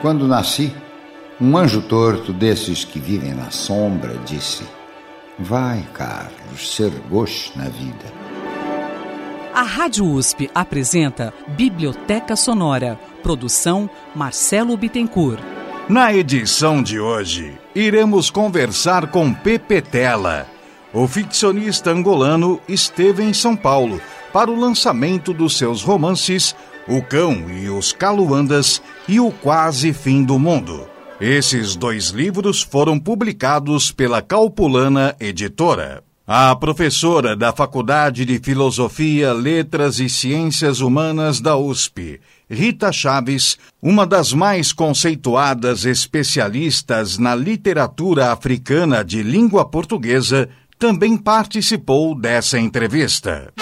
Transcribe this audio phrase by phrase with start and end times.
[0.00, 0.74] Quando nasci,
[1.38, 4.64] um anjo torto desses que vivem na sombra disse:
[5.38, 8.06] Vai, Carlos, ser gosto na vida.
[9.52, 12.98] A Rádio USP apresenta Biblioteca Sonora.
[13.22, 15.42] Produção Marcelo Bittencourt.
[15.86, 20.46] Na edição de hoje, iremos conversar com Pepe Tela.
[20.94, 24.00] O ficcionista angolano esteve em São Paulo
[24.32, 26.56] para o lançamento dos seus romances
[26.88, 30.88] O Cão e os Caluandas e O Quase Fim do Mundo.
[31.20, 36.02] Esses dois livros foram publicados pela Calpulana Editora.
[36.26, 44.06] A professora da Faculdade de Filosofia, Letras e Ciências Humanas da USP, Rita Chaves, uma
[44.06, 53.52] das mais conceituadas especialistas na literatura africana de língua portuguesa, também participou dessa entrevista.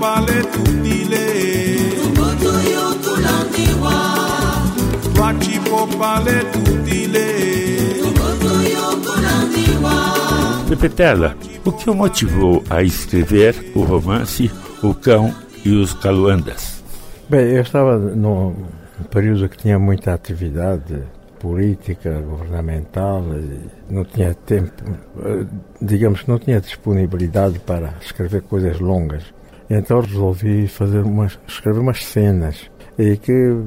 [0.00, 1.24] Pale tutile
[2.02, 3.94] Tukutu yokulandiwa
[5.20, 7.26] Wachipo pale tutile
[8.02, 9.94] Tukutu yokulandiwa
[10.68, 14.50] Pepetela, o que o motivou a escrever o romance
[14.82, 16.82] O Cão e os Caluandas?
[17.28, 18.54] Bem, eu estava num
[19.10, 21.02] período que tinha muita atividade
[21.40, 23.24] política, governamental,
[23.90, 24.72] não tinha tempo,
[25.24, 25.46] eh,
[25.80, 29.24] digamos que não tinha disponibilidade para escrever coisas longas.
[29.70, 33.62] Então resolvi fazer umas, escrever umas cenas e que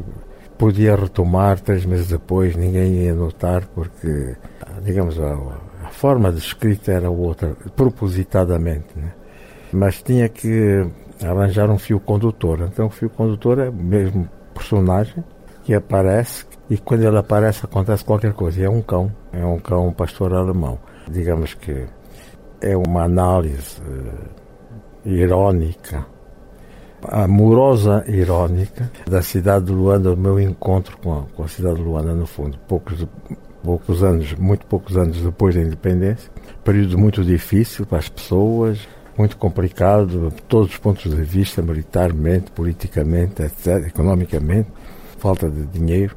[0.57, 4.35] podia retomar três meses depois, ninguém ia notar porque,
[4.83, 5.33] digamos, a,
[5.83, 9.11] a forma de escrita era outra, propositadamente, né?
[9.71, 10.85] mas tinha que
[11.23, 12.61] arranjar um fio condutor.
[12.61, 15.23] Então o fio condutor é o mesmo personagem
[15.63, 18.63] que aparece e quando ele aparece acontece qualquer coisa.
[18.63, 20.79] É um cão, é um cão pastor alemão.
[21.09, 21.85] Digamos que
[22.61, 23.81] é uma análise
[25.05, 26.05] irónica,
[27.03, 31.81] amorosa irónica da cidade de Luanda, do meu encontro com a, com a cidade de
[31.81, 32.57] Luanda, no fundo.
[32.67, 33.05] Poucos,
[33.63, 36.29] poucos anos, muito poucos anos depois da independência.
[36.63, 43.41] Período muito difícil para as pessoas, muito complicado, todos os pontos de vista, militarmente, politicamente,
[43.41, 44.69] etc., economicamente,
[45.17, 46.15] falta de dinheiro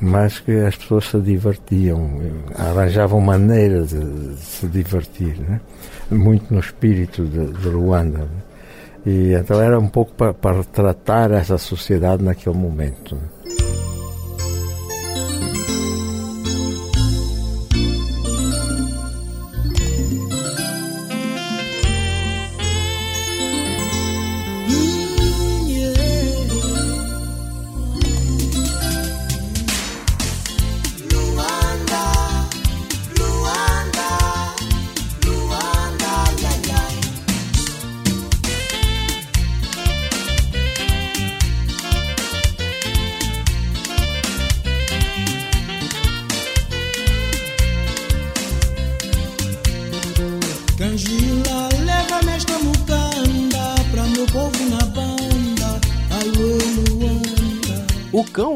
[0.00, 2.20] mas que as pessoas se divertiam,
[2.56, 5.60] arranjavam maneiras de, se divertir, né?
[6.10, 8.20] muito no espírito de, de Luanda.
[8.20, 8.28] Né?
[9.06, 13.14] E então era um pouco para, retratar essa sociedade naquele momento.
[13.14, 13.22] Né?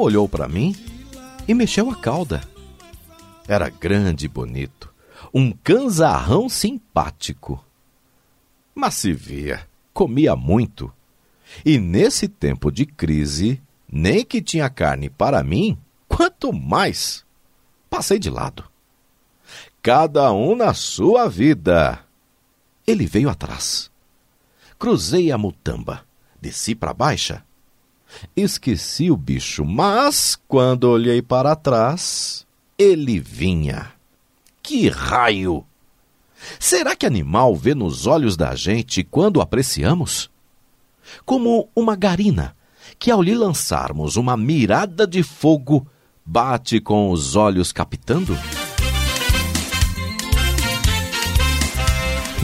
[0.05, 0.77] Olhou para mim
[1.49, 2.43] e mexeu a cauda.
[3.49, 4.93] Era grande e bonito,
[5.33, 7.63] um canzarrão simpático.
[8.75, 10.93] Mas se via, comia muito.
[11.65, 15.77] E nesse tempo de crise, nem que tinha carne para mim,
[16.09, 17.25] quanto mais.
[17.89, 18.65] Passei de lado.
[19.83, 22.01] Cada um na sua vida.
[22.87, 23.91] Ele veio atrás.
[24.79, 26.05] Cruzei a mutamba,
[26.41, 27.45] desci para baixa
[28.37, 32.47] Esqueci o bicho, mas quando olhei para trás,
[32.79, 33.93] ele vinha.
[34.63, 35.65] Que raio!
[36.59, 40.31] Será que animal vê nos olhos da gente quando apreciamos?
[41.25, 42.57] Como uma garina,
[42.99, 45.87] que ao lhe lançarmos uma mirada de fogo,
[46.25, 48.37] bate com os olhos captando?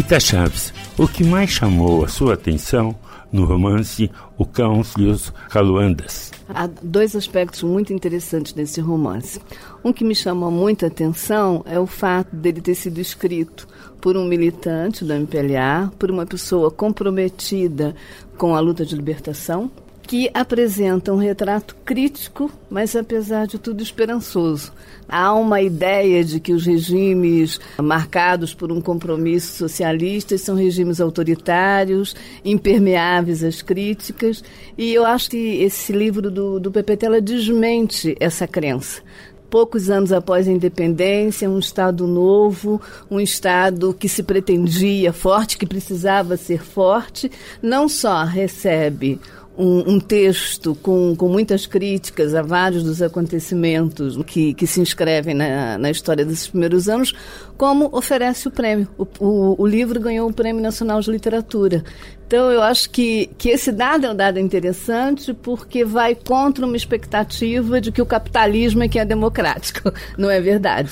[0.00, 2.96] Rita Chaves, o que mais chamou a sua atenção
[3.30, 6.32] no romance O Cão e os Caluandas.
[6.48, 9.38] Há dois aspectos muito interessantes nesse romance.
[9.84, 13.68] Um que me chama muita atenção é o fato dele ter sido escrito
[14.00, 17.94] por um militante do MPLA, por uma pessoa comprometida
[18.38, 19.70] com a luta de libertação,
[20.10, 24.72] que apresenta um retrato crítico, mas apesar de tudo esperançoso.
[25.08, 32.16] Há uma ideia de que os regimes marcados por um compromisso socialista são regimes autoritários,
[32.44, 34.42] impermeáveis às críticas,
[34.76, 39.02] e eu acho que esse livro do, do Pepe desmente essa crença
[39.48, 42.80] poucos anos após a independência, um Estado novo,
[43.10, 47.28] um Estado que se pretendia forte, que precisava ser forte,
[47.60, 49.18] não só recebe
[49.60, 55.34] um, um, texto com, com muitas críticas a vários dos acontecimentos que, que se inscrevem
[55.34, 57.12] na, na história desses primeiros anos,
[57.58, 58.88] como oferece o prêmio.
[58.96, 61.84] O, o, o, livro ganhou o Prêmio Nacional de Literatura.
[62.26, 66.76] Então, eu acho que, que esse dado é um dado interessante porque vai contra uma
[66.76, 69.92] expectativa de que o capitalismo é que é democrático.
[70.16, 70.90] Não é verdade.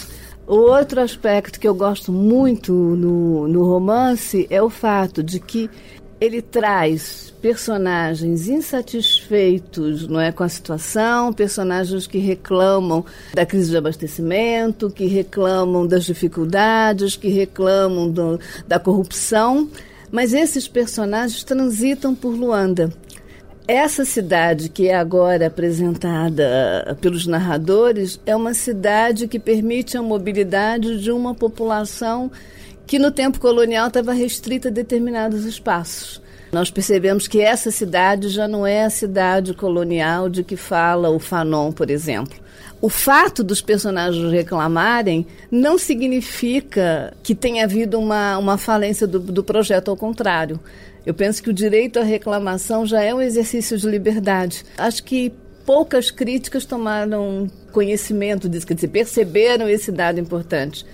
[0.48, 5.68] Outro aspecto que eu gosto muito no, no romance é o fato de que
[6.20, 13.76] ele traz personagens insatisfeitos não é, com a situação, personagens que reclamam da crise de
[13.76, 19.68] abastecimento, que reclamam das dificuldades, que reclamam do, da corrupção,
[20.10, 22.92] mas esses personagens transitam por Luanda.
[23.68, 31.02] Essa cidade que é agora apresentada pelos narradores é uma cidade que permite a mobilidade
[31.02, 32.30] de uma população
[32.88, 36.20] que no tempo colonial estava restrita a determinados espaços.
[36.50, 41.18] Nós percebemos que essa cidade já não é a cidade colonial de que fala o
[41.18, 42.34] Fanon, por exemplo.
[42.80, 49.44] O fato dos personagens reclamarem não significa que tenha havido uma, uma falência do, do
[49.44, 50.58] projeto, ao contrário.
[51.04, 54.64] Eu penso que o direito à reclamação já é um exercício de liberdade.
[54.78, 55.30] Acho que
[55.66, 60.86] poucas críticas tomaram conhecimento disso, quer dizer, perceberam esse dado importante.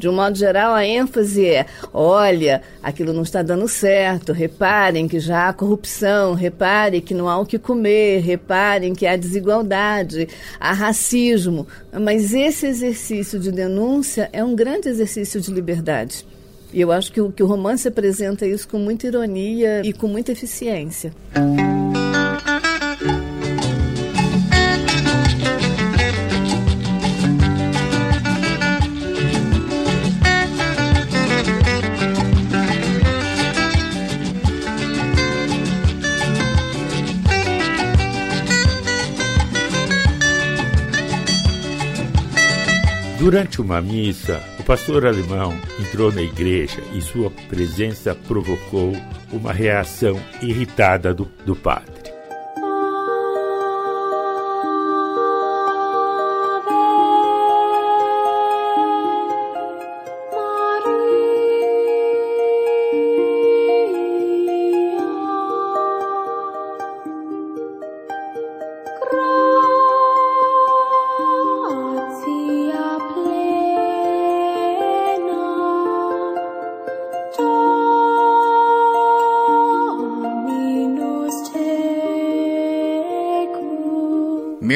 [0.00, 5.20] De um modo geral, a ênfase é: olha, aquilo não está dando certo, reparem que
[5.20, 10.26] já há corrupção, reparem que não há o que comer, reparem que há desigualdade,
[10.58, 11.66] há racismo.
[11.92, 16.24] Mas esse exercício de denúncia é um grande exercício de liberdade.
[16.72, 20.08] E eu acho que o, que o romance apresenta isso com muita ironia e com
[20.08, 21.12] muita eficiência.
[43.30, 48.92] Durante uma missa, o pastor alemão entrou na igreja e sua presença provocou
[49.30, 51.99] uma reação irritada do, do padre.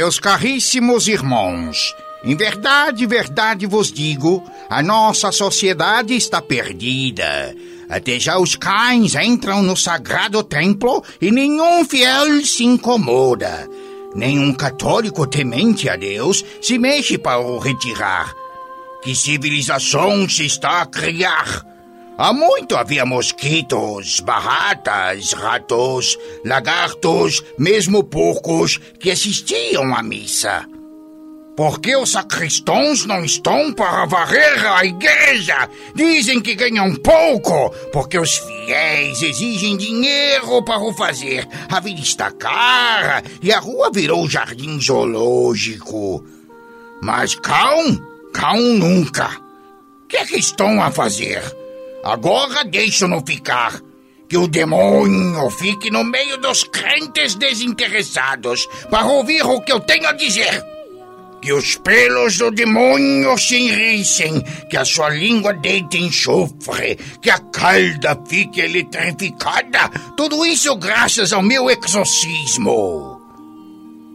[0.04, 7.56] Meus caríssimos irmãos, em verdade, verdade vos digo, a nossa sociedade está perdida.
[7.88, 13.66] Até já os cães entram no sagrado templo e nenhum fiel se incomoda.
[14.14, 18.30] Nenhum católico temente a Deus se mexe para o retirar.
[19.02, 21.64] Que civilização se está a criar?
[22.16, 30.64] Há muito havia mosquitos, baratas, ratos, lagartos, mesmo porcos que assistiam à missa.
[31.56, 35.68] Por que os sacristãos não estão para varrer a igreja?
[35.94, 41.48] Dizem que ganham pouco, porque os fiéis exigem dinheiro para o fazer.
[41.68, 46.24] A vida está cara e a rua virou jardim zoológico.
[47.02, 48.00] Mas cão,
[48.32, 49.30] cão nunca.
[50.04, 51.63] O que é que estão a fazer?
[52.04, 53.80] Agora deixo-no ficar.
[54.28, 60.06] Que o demônio fique no meio dos crentes desinteressados para ouvir o que eu tenho
[60.06, 60.62] a dizer.
[61.40, 67.38] Que os pelos do demônio se enricem, que a sua língua deite enxofre, que a
[67.38, 69.90] calda fique eletrificada.
[70.16, 73.13] Tudo isso graças ao meu exorcismo.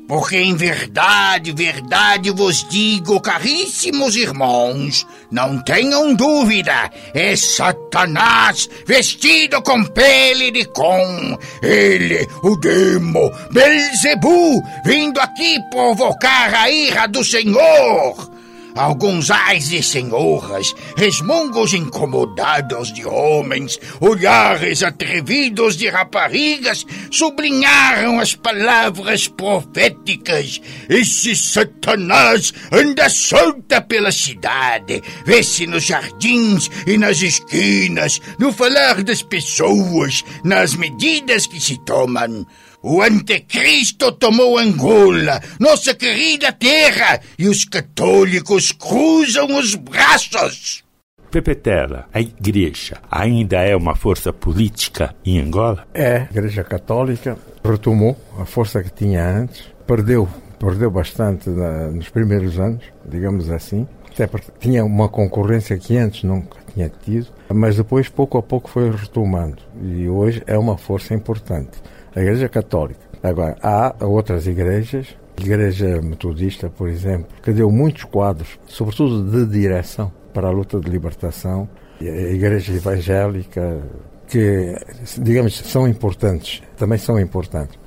[0.10, 9.86] Porque em verdade, verdade vos digo, caríssimos irmãos, não tenham dúvida, é Satanás vestido com
[9.86, 11.38] pele de com.
[11.62, 18.39] Ele, o demo, Belzebu, vindo aqui provocar a ira do Senhor.
[18.76, 29.28] Alguns ais de senhoras, resmungos incomodados de homens, olhares atrevidos de raparigas, sublinharam as palavras
[29.28, 30.62] proféticas.
[30.88, 39.22] Esse Satanás anda solta pela cidade, vê-se nos jardins e nas esquinas, no falar das
[39.22, 42.46] pessoas, nas medidas que se tomam.
[42.82, 50.86] O anticristo tomou Angola, nossa querida terra, e os católicos cruzam os braços.
[51.30, 55.86] Pepetela, a igreja ainda é uma força política em Angola?
[55.94, 62.08] É, a Igreja Católica retomou a força que tinha antes, perdeu, perdeu bastante na, nos
[62.08, 67.76] primeiros anos, digamos assim, até porque tinha uma concorrência que antes nunca tinha tido, mas
[67.76, 71.78] depois pouco a pouco foi retomando e hoje é uma força importante
[72.20, 73.00] a Igreja Católica.
[73.24, 75.08] Agora, há outras igrejas,
[75.38, 80.80] a Igreja Metodista, por exemplo, que deu muitos quadros, sobretudo de direção para a luta
[80.80, 81.68] de libertação,
[82.02, 83.82] a Igreja Evangélica,
[84.28, 84.76] que,
[85.18, 87.80] digamos, são importantes, também são importantes.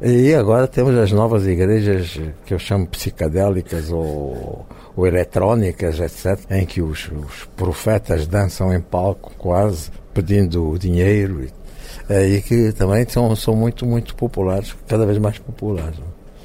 [0.00, 6.82] E agora temos as novas igrejas que eu chamo psicadélicas ou, ou etc., em que
[6.82, 11.42] os, os profetas dançam em palco quase, pedindo dinheiro
[12.08, 15.96] é, e que também são, são muito, muito populares, cada vez mais populares.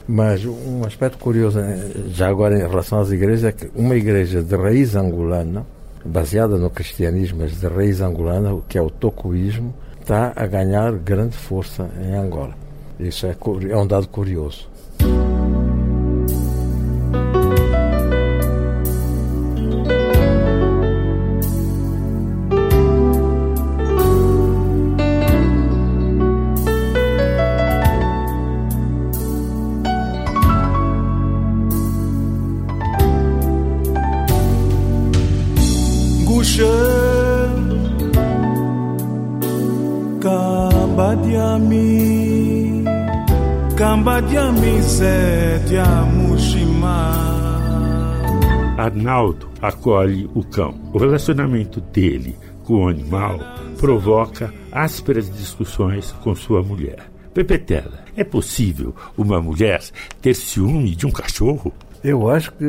[0.07, 4.41] Mas um aspecto curioso, né, já agora em relação às igrejas, é que uma igreja
[4.41, 5.65] de raiz angolana,
[6.03, 11.37] baseada no cristianismo, mas de raiz angolana, que é o tocoísmo, está a ganhar grande
[11.37, 12.55] força em Angola.
[12.99, 13.35] Isso é,
[13.69, 14.67] é um dado curioso.
[49.01, 50.79] Arnaldo acolhe o cão.
[50.93, 53.39] O relacionamento dele com o animal
[53.79, 57.09] provoca ásperas discussões com sua mulher.
[57.33, 59.81] Pepetela, é possível uma mulher
[60.21, 61.73] ter ciúme de um cachorro?
[62.03, 62.65] Eu acho que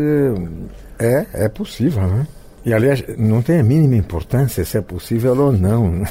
[0.98, 2.26] é, é possível, né?
[2.64, 6.02] E, aliás, não tem a mínima importância se é possível ou não.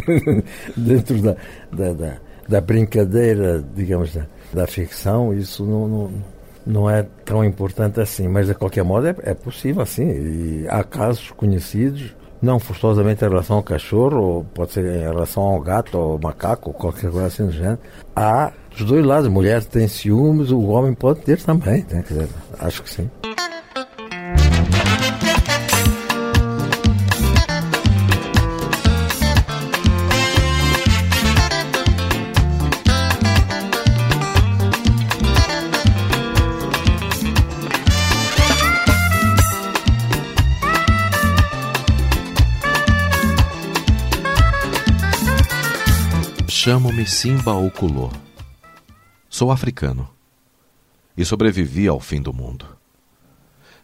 [0.76, 1.36] Dentro da,
[1.72, 2.16] da, da,
[2.48, 6.10] da, brincadeira, digamos, da, da ficção, isso não, não,
[6.68, 8.28] não, é tão importante assim.
[8.28, 10.08] Mas, de qualquer modo, é, é possível, assim.
[10.08, 15.42] E há casos conhecidos, não forçosamente em relação ao cachorro, ou pode ser em relação
[15.42, 17.78] ao gato, ou macaco, ou qualquer coisa assim do gênero.
[18.14, 19.28] Há dos dois lados.
[19.28, 21.84] Mulheres têm ciúmes, o homem pode ter também.
[21.90, 22.04] Né?
[22.06, 22.28] Dizer,
[22.60, 23.10] acho que sim.
[46.68, 48.10] Chamo-me Simba Okulô.
[49.26, 50.06] Sou africano
[51.16, 52.66] e sobrevivi ao fim do mundo.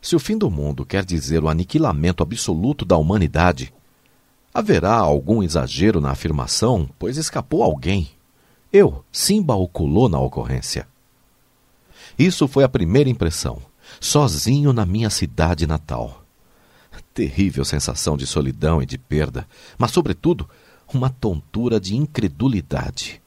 [0.03, 3.73] Se o fim do mundo quer dizer o aniquilamento absoluto da humanidade,
[4.53, 8.11] haverá algum exagero na afirmação, pois escapou alguém.
[8.71, 10.87] Eu, Simba Okulô, na ocorrência.
[12.19, 13.63] Isso foi a primeira impressão,
[13.99, 16.23] sozinho na minha cidade natal.
[17.15, 19.49] Terrível sensação de solidão e de perda,
[19.79, 20.47] mas, sobretudo,
[20.95, 23.23] uma tontura de incredulidade.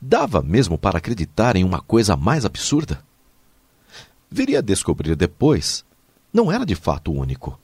[0.00, 3.02] Dava mesmo para acreditar em uma coisa mais absurda?
[4.30, 5.84] Viria a descobrir depois.
[6.32, 7.58] Não era de fato único.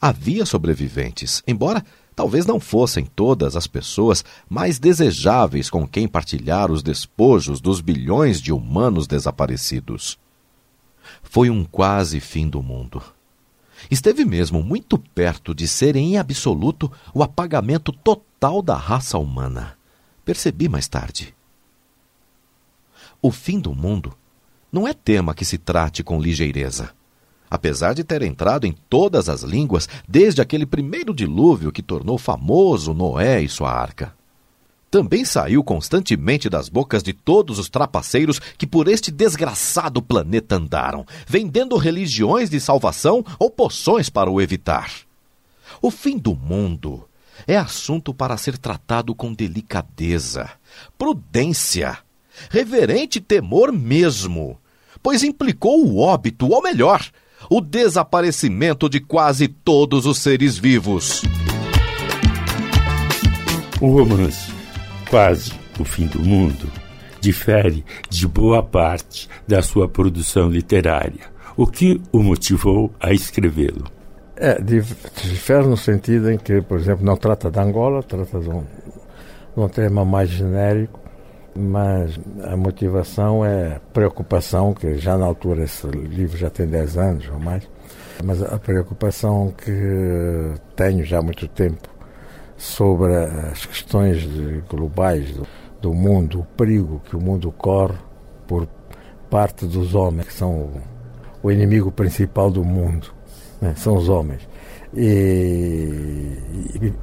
[0.00, 6.82] Havia sobreviventes, embora talvez não fossem todas as pessoas mais desejáveis com quem partilhar os
[6.82, 10.18] despojos dos bilhões de humanos desaparecidos.
[11.22, 13.02] Foi um quase fim do mundo.
[13.90, 19.76] Esteve mesmo muito perto de ser em absoluto o apagamento total da raça humana.
[20.24, 21.34] Percebi mais tarde.
[23.22, 24.12] O fim do mundo
[24.70, 26.90] não é tema que se trate com ligeireza.
[27.50, 32.92] Apesar de ter entrado em todas as línguas desde aquele primeiro dilúvio que tornou famoso
[32.92, 34.17] Noé e sua arca
[34.90, 41.04] também saiu constantemente das bocas de todos os trapaceiros que por este desgraçado planeta andaram,
[41.26, 44.90] vendendo religiões de salvação ou poções para o evitar.
[45.82, 47.04] O fim do mundo
[47.46, 50.50] é assunto para ser tratado com delicadeza,
[50.96, 51.98] prudência,
[52.50, 54.58] reverente temor mesmo,
[55.02, 57.04] pois implicou o óbito, ou melhor,
[57.48, 61.22] o desaparecimento de quase todos os seres vivos.
[63.80, 64.57] O romance,
[65.10, 66.70] quase o fim do mundo,
[67.20, 71.20] difere de boa parte da sua produção literária.
[71.56, 73.84] O que o motivou a escrevê-lo?
[74.36, 78.60] É, difere no sentido em que, por exemplo, não trata de Angola, trata de um,
[78.60, 81.00] de um tema mais genérico,
[81.56, 87.28] mas a motivação é preocupação, que já na altura esse livro já tem 10 anos
[87.32, 87.68] ou mais,
[88.22, 91.97] mas a preocupação que tenho já há muito tempo
[92.58, 94.28] sobre as questões
[94.68, 95.46] globais do,
[95.80, 97.96] do mundo, o perigo que o mundo corre
[98.46, 98.68] por
[99.30, 100.70] parte dos homens, que são
[101.40, 103.12] o inimigo principal do mundo,
[103.60, 103.74] né?
[103.76, 104.46] são os homens.
[104.92, 106.36] E,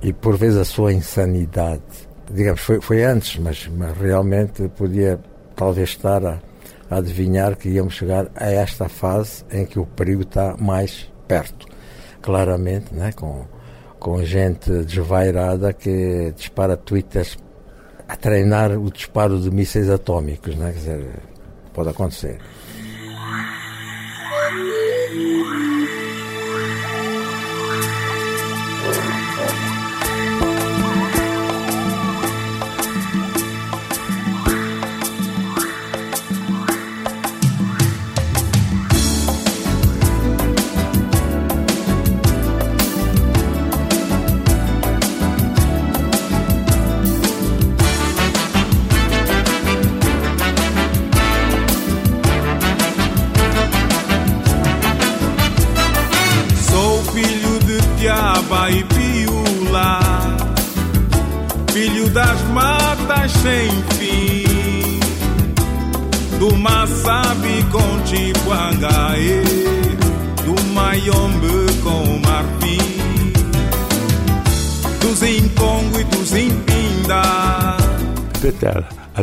[0.01, 1.81] e, e, por vezes a sua insanidade.
[2.29, 5.19] Digamos, foi, foi antes, mas, mas realmente podia
[5.55, 6.39] talvez estar a,
[6.89, 11.67] a adivinhar que íamos chegar a esta fase em que o perigo está mais perto.
[12.21, 13.12] Claramente, né?
[13.12, 13.45] com,
[14.05, 17.39] com gente desvairada que dispara twitters
[18.07, 20.74] a treinar o disparo de mísseis atômicos, né?
[20.74, 21.19] Quer dizer,
[21.74, 22.38] pode acontecer.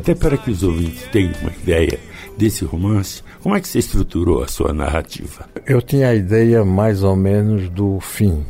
[0.02, 1.96] Até para que os ouvintes tenham uma ideia
[2.36, 5.48] desse romance, como é que você estruturou a sua narrativa?
[5.64, 8.44] Eu tinha a ideia mais ou menos do fim,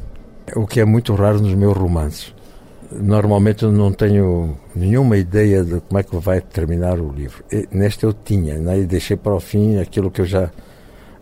[0.57, 2.35] o que é muito raro nos meus romances.
[2.91, 7.45] Normalmente eu não tenho nenhuma ideia de como é que vai terminar o livro.
[7.53, 8.79] E neste eu tinha, né?
[8.79, 10.51] e deixei para o fim aquilo que eu já,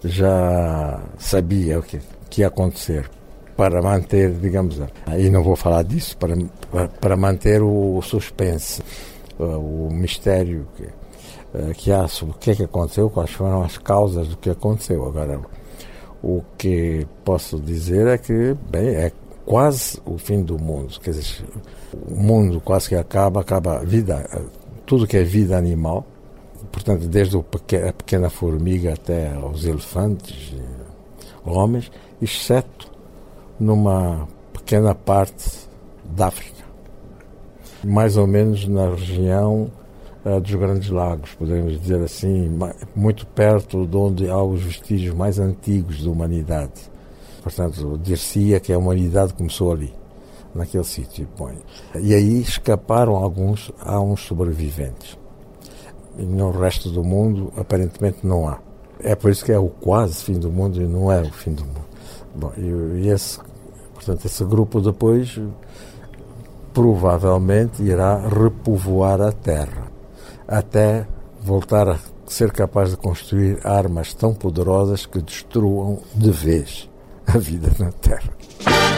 [0.05, 1.99] já sabia o que,
[2.31, 3.11] que ia acontecer
[3.57, 6.35] para manter, digamos, aí não vou falar disso, para,
[7.01, 8.81] para manter o suspense.
[9.41, 13.63] Uh, o mistério que, uh, que há sobre o que é que aconteceu, quais foram
[13.63, 15.03] as causas do que aconteceu.
[15.07, 15.41] Agora,
[16.23, 19.11] o que posso dizer é que, bem, é
[19.47, 21.01] quase o fim do mundo.
[21.01, 21.43] Quer dizer,
[21.95, 24.29] o mundo quase que acaba, acaba a vida,
[24.85, 26.05] tudo que é vida animal,
[26.71, 30.55] portanto, desde a pequena formiga até aos elefantes,
[31.47, 32.91] homens, exceto
[33.59, 35.67] numa pequena parte
[36.05, 36.60] da África
[37.85, 39.71] mais ou menos na região
[40.25, 42.59] uh, dos Grandes Lagos, podemos dizer assim,
[42.95, 46.91] muito perto de onde há os vestígios mais antigos da humanidade.
[47.43, 49.95] Portanto, dir-se-ia que a humanidade começou ali,
[50.55, 51.27] naquele sítio.
[51.39, 51.51] Bom,
[51.99, 55.19] e aí escaparam alguns, há uns sobreviventes.
[56.19, 58.59] E no resto do mundo, aparentemente, não há.
[59.03, 61.53] É por isso que é o quase fim do mundo e não é o fim
[61.53, 61.89] do mundo.
[62.35, 63.39] Bom, e esse,
[63.95, 65.41] portanto, esse grupo depois
[66.73, 69.91] provavelmente irá repovoar a Terra,
[70.47, 71.07] até
[71.41, 76.89] voltar a ser capaz de construir armas tão poderosas que destruam de vez
[77.27, 78.90] a vida na Terra.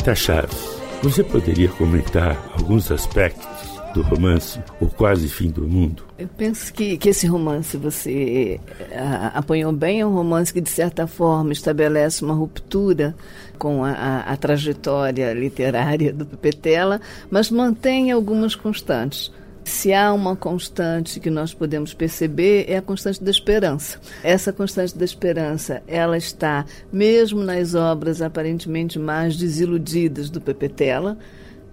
[0.00, 3.46] Rita Chaves, você poderia comentar alguns aspectos
[3.92, 6.04] do romance O Quase Fim do Mundo?
[6.18, 8.58] Eu penso que, que esse romance você
[8.96, 13.14] a, apanhou bem, é um romance que, de certa forma, estabelece uma ruptura
[13.58, 16.98] com a, a, a trajetória literária do Petela,
[17.30, 19.30] mas mantém algumas constantes
[19.70, 24.00] Se há uma constante que nós podemos perceber, é a constante da esperança.
[24.22, 31.16] Essa constante da esperança, ela está mesmo nas obras aparentemente mais desiludidas do Pepetela,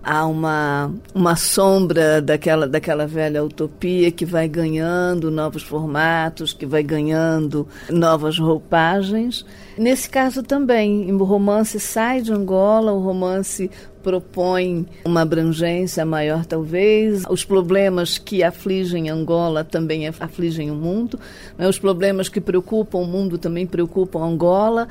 [0.03, 6.83] há uma, uma sombra daquela, daquela velha utopia que vai ganhando novos formatos, que vai
[6.83, 9.45] ganhando novas roupagens.
[9.77, 13.69] Nesse caso também, o romance sai de Angola, o romance
[14.07, 17.25] propõe uma abrangência maior, talvez.
[17.29, 21.19] Os problemas que afligem Angola também afligem o mundo.
[21.57, 21.67] Né?
[21.67, 24.87] Os problemas que preocupam o mundo também preocupam Angola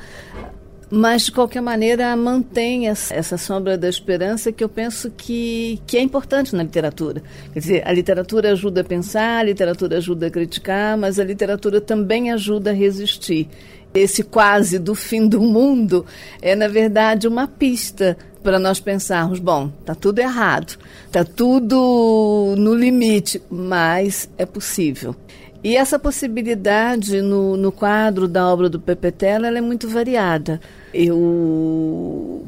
[0.89, 6.01] mas de qualquer maneira mantém essa sombra da esperança que eu penso que, que é
[6.01, 7.21] importante na literatura.
[7.51, 11.81] Quer dizer, a literatura ajuda a pensar, a literatura ajuda a criticar, mas a literatura
[11.81, 13.49] também ajuda a resistir.
[13.93, 16.05] Esse quase do fim do mundo
[16.41, 22.73] é, na verdade, uma pista para nós pensarmos: bom, está tudo errado, está tudo no
[22.75, 25.15] limite, mas é possível.
[25.63, 30.61] E essa possibilidade no, no quadro da obra do Pepetela ela é muito variada.
[30.93, 32.45] Eu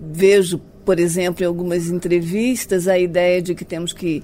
[0.00, 4.22] vejo, por exemplo, em algumas entrevistas, a ideia de que temos que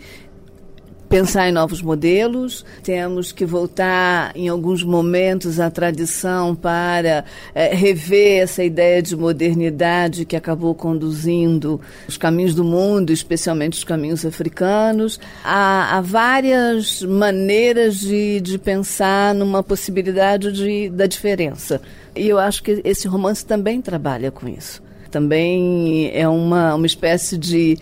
[1.10, 8.44] pensar em novos modelos, temos que voltar em alguns momentos à tradição para é, rever
[8.44, 15.18] essa ideia de modernidade que acabou conduzindo os caminhos do mundo, especialmente os caminhos africanos.
[15.42, 21.82] Há, há várias maneiras de, de pensar numa possibilidade de, da diferença.
[22.14, 24.80] E eu acho que esse romance também trabalha com isso.
[25.10, 27.76] Também é uma, uma espécie de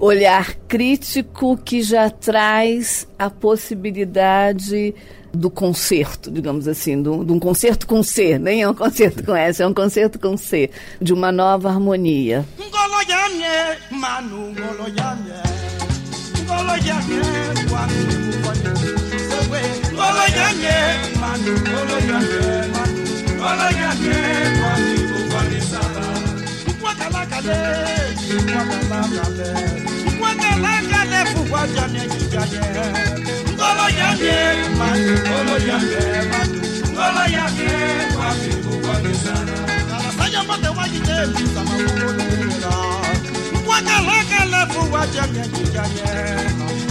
[0.00, 4.94] olhar crítico que já traz a possibilidade
[5.32, 9.62] do concerto, digamos assim, de um concerto com C, nem é um concerto com S,
[9.62, 12.46] é um concerto com C, de uma nova harmonia.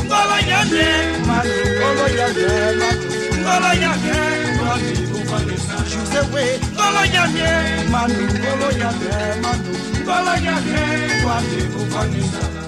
[0.08, 0.88] Ngolo ya ye,
[1.80, 2.50] ngolo ya ye,
[3.44, 4.18] ngolo ya ye,
[4.58, 5.07] ngolo ya.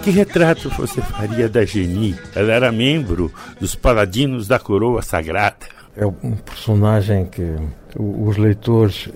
[0.04, 2.16] Que retrato você faria da Geni?
[2.36, 5.68] Ela era membro dos Paladinos da Coroa Sagrada.
[5.96, 7.56] É um personagem que
[7.98, 9.10] os leitores,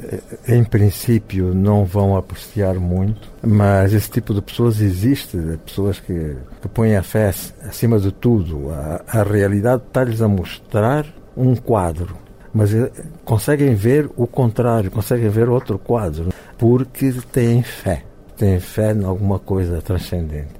[0.47, 6.67] em princípio, não vão apreciar muito, mas esse tipo de pessoas existe, pessoas que, que
[6.67, 8.71] põem a fé acima de tudo.
[8.71, 11.05] A, a realidade está-lhes a mostrar
[11.37, 12.17] um quadro,
[12.53, 12.71] mas
[13.25, 18.03] conseguem ver o contrário, conseguem ver outro quadro, porque têm fé
[18.37, 20.51] têm fé em alguma coisa transcendente.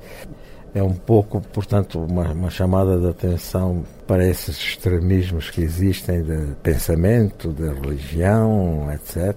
[0.74, 6.56] É um pouco, portanto, uma, uma, chamada de atenção para esses extremismos que existem de
[6.64, 9.36] pensamento, de religião, etc.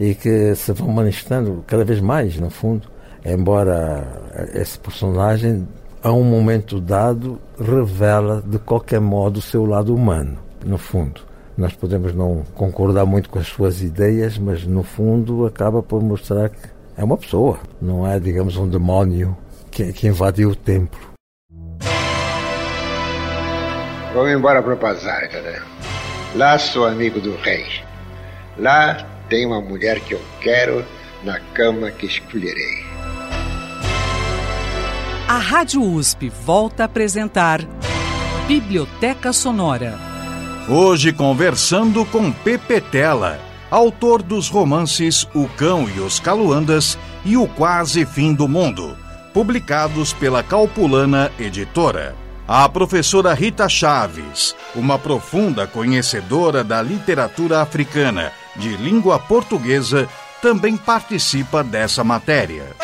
[0.00, 2.88] E que se vão manifestando cada vez mais, no fundo.
[3.24, 4.06] Embora
[4.54, 5.68] esse personagem,
[6.02, 11.20] a um momento dado, revela de qualquer modo o seu lado humano, no fundo.
[11.62, 16.48] Nós podemos não concordar muito com as suas ideias, mas no fundo acaba por mostrar
[16.48, 16.58] que
[16.96, 19.36] é uma pessoa, não é, digamos, um demónio
[19.70, 20.98] que, que invadiu o templo.
[24.12, 25.62] Vamos embora para o bazar, galera.
[26.34, 27.64] Lá sou amigo do rei.
[28.58, 28.96] Lá
[29.28, 30.84] tem uma mulher que eu quero
[31.22, 32.82] na cama que escolherei.
[35.28, 37.60] A Rádio USP volta a apresentar
[38.48, 40.11] Biblioteca Sonora.
[40.68, 47.48] Hoje conversando com Pepe Tela autor dos romances O Cão e os Caluandas e O
[47.48, 48.96] Quase Fim do Mundo,
[49.32, 52.14] publicados pela Calpulana Editora.
[52.46, 60.06] A professora Rita Chaves, uma profunda conhecedora da literatura africana de língua portuguesa,
[60.42, 62.76] também participa dessa matéria.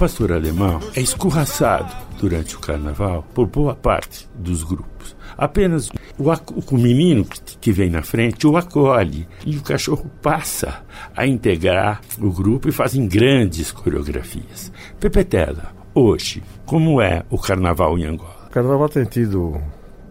[0.00, 5.14] Pastor alemão é escorraçado durante o carnaval por boa parte dos grupos.
[5.36, 6.30] Apenas o,
[6.74, 7.26] o menino
[7.60, 10.82] que vem na frente o acolhe e o cachorro passa
[11.14, 14.72] a integrar o grupo e fazem grandes coreografias.
[14.98, 18.46] Pepetela, hoje, como é o carnaval em Angola?
[18.46, 19.60] O carnaval tem tido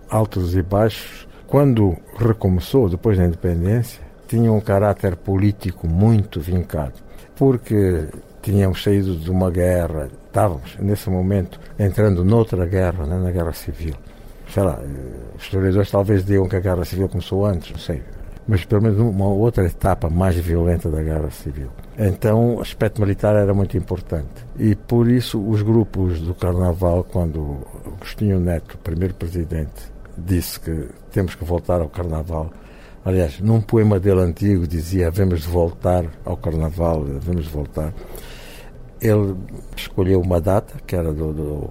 [0.08, 1.28] altos e baixos.
[1.48, 6.94] Quando recomeçou, depois da independência, tinha um caráter político muito vincado,
[7.36, 8.08] porque
[8.50, 13.94] tínhamos saído de uma guerra, estávamos nesse momento entrando noutra guerra, né, na guerra civil.
[14.52, 14.80] Sei lá,
[15.38, 18.02] os historiadores talvez digam que a guerra civil começou antes, não sei,
[18.48, 21.70] mas pelo menos uma outra etapa mais violenta da guerra civil.
[21.96, 24.44] Então o aspecto militar era muito importante.
[24.58, 31.36] E por isso os grupos do Carnaval, quando Agostinho Neto, primeiro presidente, disse que temos
[31.36, 32.50] que voltar ao Carnaval,
[33.06, 37.94] aliás, num poema dele antigo dizia vamos voltar ao Carnaval, vamos voltar.
[39.02, 39.36] Ele
[39.76, 41.70] escolheu uma data, que era do, do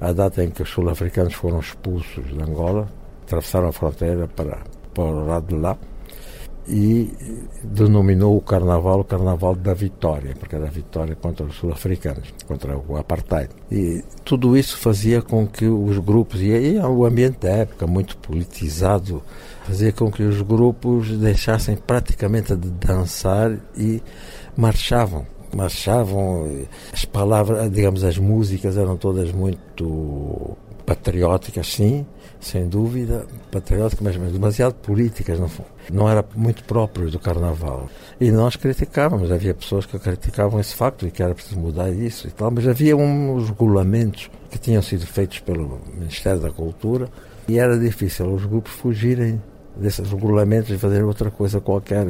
[0.00, 2.88] a data em que os sul-africanos foram expulsos de Angola,
[3.24, 4.58] atravessaram a fronteira para,
[4.92, 5.76] para o lado de lá,
[6.68, 7.12] e
[7.62, 12.76] denominou o carnaval o Carnaval da Vitória, porque era a vitória contra os sul-africanos, contra
[12.76, 13.50] o apartheid.
[13.70, 18.16] E tudo isso fazia com que os grupos, e aí o ambiente da época, muito
[18.18, 19.22] politizado,
[19.64, 24.02] fazia com que os grupos deixassem praticamente de dançar e
[24.56, 25.24] marchavam
[25.56, 32.06] marchavam, as palavras, digamos, as músicas eram todas muito patrióticas, sim,
[32.40, 35.50] sem dúvida, patrióticas, mas demasiado políticas, não,
[35.90, 37.88] não era muito próprio do carnaval.
[38.20, 42.28] E nós criticávamos, havia pessoas que criticavam esse facto e que era preciso mudar isso
[42.28, 47.08] e tal, mas havia uns regulamentos que tinham sido feitos pelo Ministério da Cultura
[47.48, 49.42] e era difícil os grupos fugirem
[49.76, 52.06] desses regulamentos e fazer outra coisa qualquer,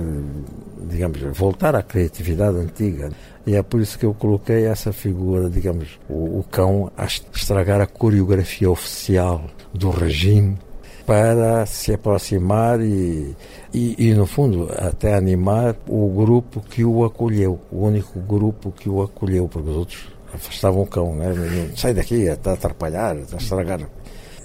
[0.89, 3.11] digamos, voltar à criatividade antiga.
[3.47, 7.81] E é por isso que eu coloquei essa figura, digamos, o, o cão a estragar
[7.81, 10.59] a coreografia oficial do regime
[11.07, 13.37] para se aproximar e,
[13.73, 18.89] e, e, no fundo, até animar o grupo que o acolheu, o único grupo que
[18.89, 21.33] o acolheu, porque os outros afastavam o cão, né?
[21.77, 23.81] sai daqui, está a atrapalhar, está a estragar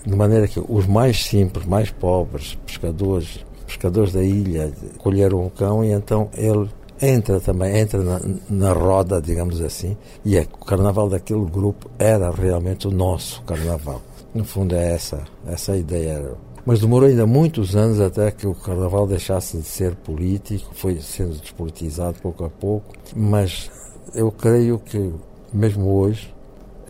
[0.06, 5.84] de maneira que os mais simples, mais pobres, pescadores, pescadores da ilha, colheram o cão
[5.84, 6.70] e então ele
[7.02, 12.30] entra também, entra na, na roda, digamos assim, e é, o carnaval daquele grupo era
[12.30, 14.02] realmente o nosso carnaval.
[14.34, 16.34] No fundo é essa, essa ideia.
[16.66, 21.36] Mas demorou ainda muitos anos até que o carnaval deixasse de ser político, foi sendo
[21.40, 23.72] despolitizado pouco a pouco, mas
[24.14, 25.12] eu creio que
[25.52, 26.34] mesmo hoje,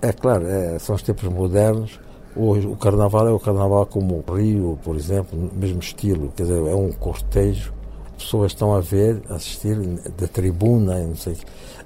[0.02, 2.00] é claro, é, são os tempos modernos,
[2.36, 6.65] Hoje o carnaval é o carnaval como o Rio, por exemplo, mesmo estilo, quer dizer,
[6.65, 7.74] é um cortejo
[8.23, 9.75] pessoas estão a ver, a assistir
[10.17, 11.36] da tribuna, não sei.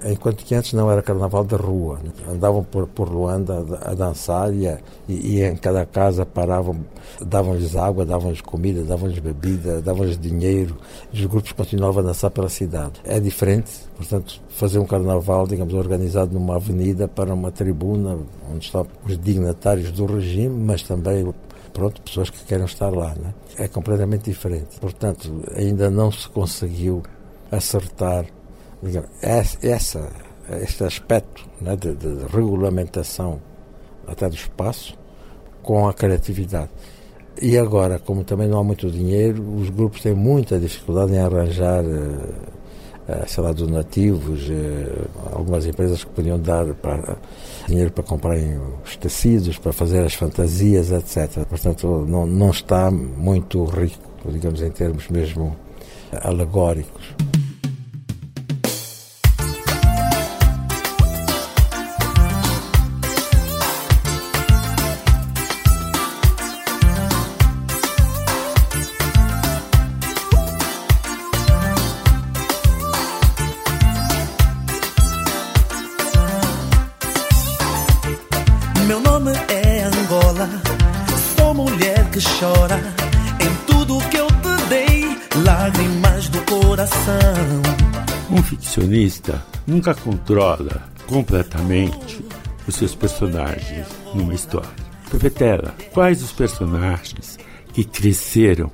[0.04, 1.98] Enquanto que antes não era carnaval de rua.
[2.02, 2.10] Né?
[2.30, 6.76] Andavam por, por Luanda a, a dançar e, a, e, e, em cada casa paravam,
[7.20, 10.76] davam-lhes água, davam-lhes comida, davam-lhes bebida, davam-lhes dinheiro.
[11.12, 13.00] E os grupos continuavam a dançar pela cidade.
[13.04, 18.18] É diferente, portanto, fazer um carnaval, digamos, organizado numa avenida para uma tribuna
[18.52, 21.32] onde estão os dignatários do regime, mas também
[21.76, 23.14] pronto, pessoas que querem estar lá.
[23.14, 23.34] Né?
[23.58, 24.80] É completamente diferente.
[24.80, 27.02] Portanto, ainda não se conseguiu
[27.52, 28.24] acertar
[28.82, 30.10] digamos, essa,
[30.62, 33.40] este aspecto né, de, de regulamentação
[34.06, 34.96] até do espaço
[35.62, 36.70] com a criatividade.
[37.42, 41.84] E agora, como também não há muito dinheiro, os grupos têm muita dificuldade em arranjar
[41.84, 42.56] eh,
[43.26, 47.16] sei lá, donativos, eh, algumas empresas que podiam dar para,
[47.68, 51.44] dinheiro para comprarem os tecidos, para fazer as fantasias, etc.
[51.44, 55.56] Portanto, não, não está muito rico, digamos, em termos mesmo
[56.22, 57.14] alegóricos.
[89.66, 92.24] Nunca controla completamente
[92.66, 94.68] os seus personagens numa história.
[95.10, 97.38] Pepetela, quais os personagens
[97.72, 98.70] que cresceram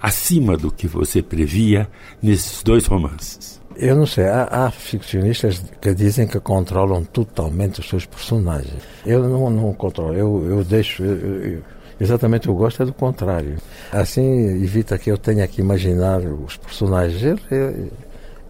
[0.00, 1.88] acima do que você previa
[2.22, 3.60] nesses dois romances?
[3.76, 8.82] Eu não sei, há, há, ficcionistas que dizem que controlam totalmente os seus personagens.
[9.04, 11.04] Eu não, não controlo, eu, eu deixo.
[11.04, 11.62] Eu, eu,
[12.00, 13.56] exatamente, eu gosto é do contrário.
[13.92, 17.22] Assim evita que eu tenha que imaginar os personagens.
[17.50, 17.90] Eu,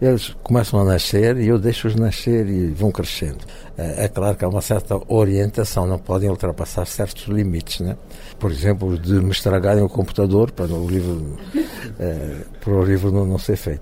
[0.01, 3.39] eles começam a nascer e eu deixo-os nascer e vão crescendo.
[3.77, 7.97] É, é claro que há uma certa orientação, não podem ultrapassar certos limites, né?
[8.39, 11.37] Por exemplo, de me estragarem o computador para o livro,
[11.99, 13.81] é, para o livro não, não ser feito.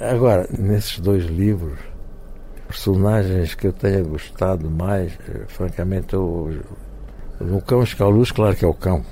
[0.00, 1.78] Agora, nesses dois livros,
[2.68, 6.52] personagens que eu tenha gostado mais, eh, francamente, o,
[7.40, 9.02] o Cão Escaluz, claro que é o cão.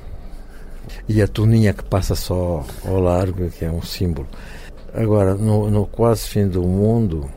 [1.08, 4.28] E a Toninha que passa só ao largo, que é um símbolo.
[4.96, 7.28] Agora, no, no quase fim do mundo,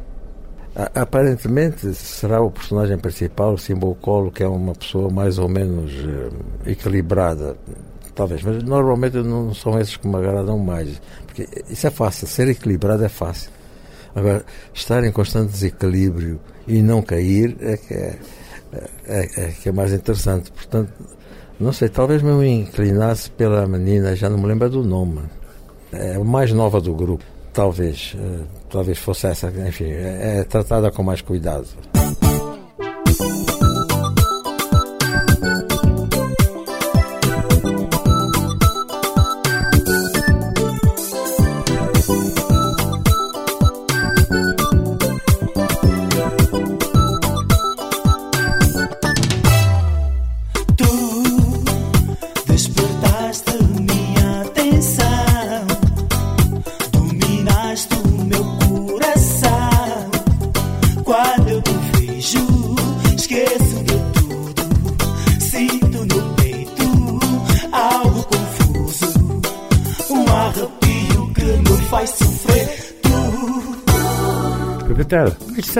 [0.95, 5.91] aparentemente será o personagem principal, o símbolo Colo, que é uma pessoa mais ou menos
[5.91, 6.33] uh,
[6.65, 7.57] equilibrada,
[8.15, 12.47] talvez, mas normalmente não são esses que me agradam mais, porque isso é fácil, ser
[12.47, 13.51] equilibrado é fácil.
[14.15, 18.19] Agora, estar em constante desequilíbrio e não cair é que é,
[19.05, 20.49] é, é, que é mais interessante.
[20.49, 20.93] Portanto,
[21.59, 25.19] não sei, talvez me inclinasse pela menina, já não me lembro do nome.
[25.91, 27.25] É a mais nova do grupo
[27.59, 31.67] talvez, eh, talvez fosse essa, enfim, é, é tratada com mais cuidado.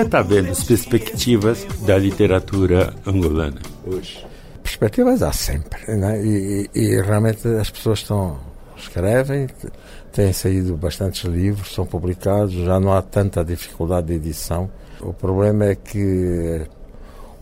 [0.00, 4.24] Você está vendo as perspectivas da literatura angolana hoje?
[4.62, 6.24] Perspectivas há sempre, né?
[6.24, 8.38] e, e, e realmente as pessoas estão
[8.78, 9.46] escrevem,
[10.10, 14.70] têm saído bastantes livros, são publicados, já não há tanta dificuldade de edição.
[15.02, 16.62] O problema é que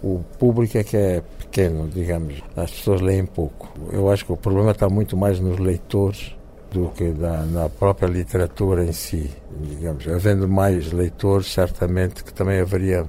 [0.02, 3.68] o público é que é pequeno, digamos, as pessoas leem pouco.
[3.92, 6.34] Eu acho que o problema está muito mais nos leitores
[6.70, 9.30] do que na, na, própria literatura em si.
[9.60, 13.08] Digamos, havendo mais leitores, certamente que também haveria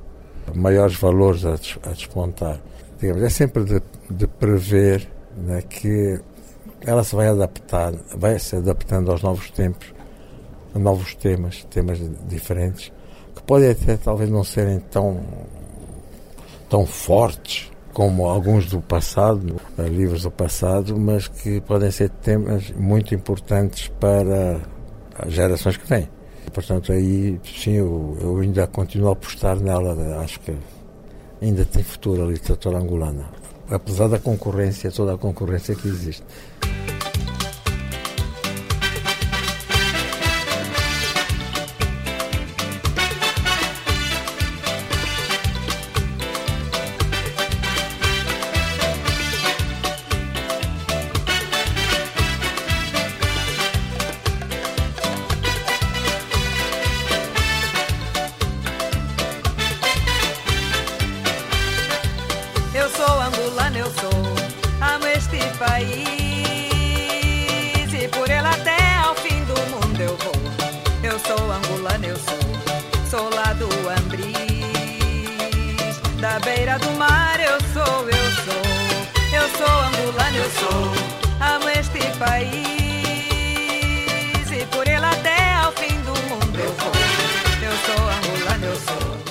[0.55, 2.59] maiores valores a, a despontar.
[2.99, 6.19] Digamos, é sempre de, de prever né, que
[6.81, 9.93] ela se vai adaptar, vai se adaptando aos novos tempos,
[10.73, 12.91] a novos temas, temas diferentes,
[13.35, 15.21] que podem até talvez não serem tão,
[16.69, 17.68] tão fortes
[17.99, 23.91] como alguns do passado, eh, livros do passado, mas que podem ser temas muito importantes
[23.99, 24.61] para
[25.17, 26.07] as gerações que vêm.
[26.53, 30.55] Portanto, aí sim, eu, eu ainda continuo a apostar nela, acho que
[31.41, 33.25] ainda tem futuro a literatura angolana,
[33.69, 36.23] apesar da concorrência, toda a concorrência que existe.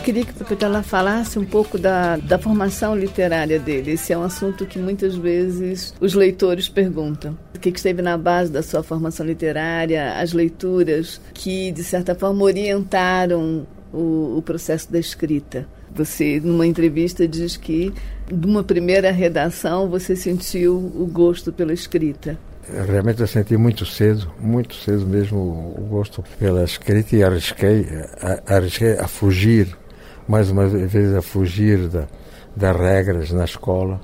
[0.09, 3.91] Queria que ela falasse um pouco da, da formação literária dele.
[3.91, 7.37] Esse é um assunto que muitas vezes os leitores perguntam.
[7.55, 12.15] O que, que esteve na base da sua formação literária, as leituras que, de certa
[12.15, 15.69] forma, orientaram o, o processo da escrita.
[15.95, 17.93] Você, numa entrevista, diz que,
[18.33, 22.39] de uma primeira redação, você sentiu o gosto pela escrita.
[22.87, 25.39] Realmente eu senti muito cedo, muito cedo mesmo
[25.77, 27.87] o gosto pela escrita e arrisquei,
[28.47, 29.77] arrisquei a fugir
[30.29, 32.07] mais uma vez a fugir da,
[32.55, 33.99] das regras na escola,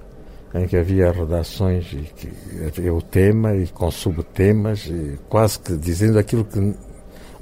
[0.54, 2.32] em que havia redações e que
[2.66, 6.74] havia o tema e com subtemas, e quase que dizendo aquilo que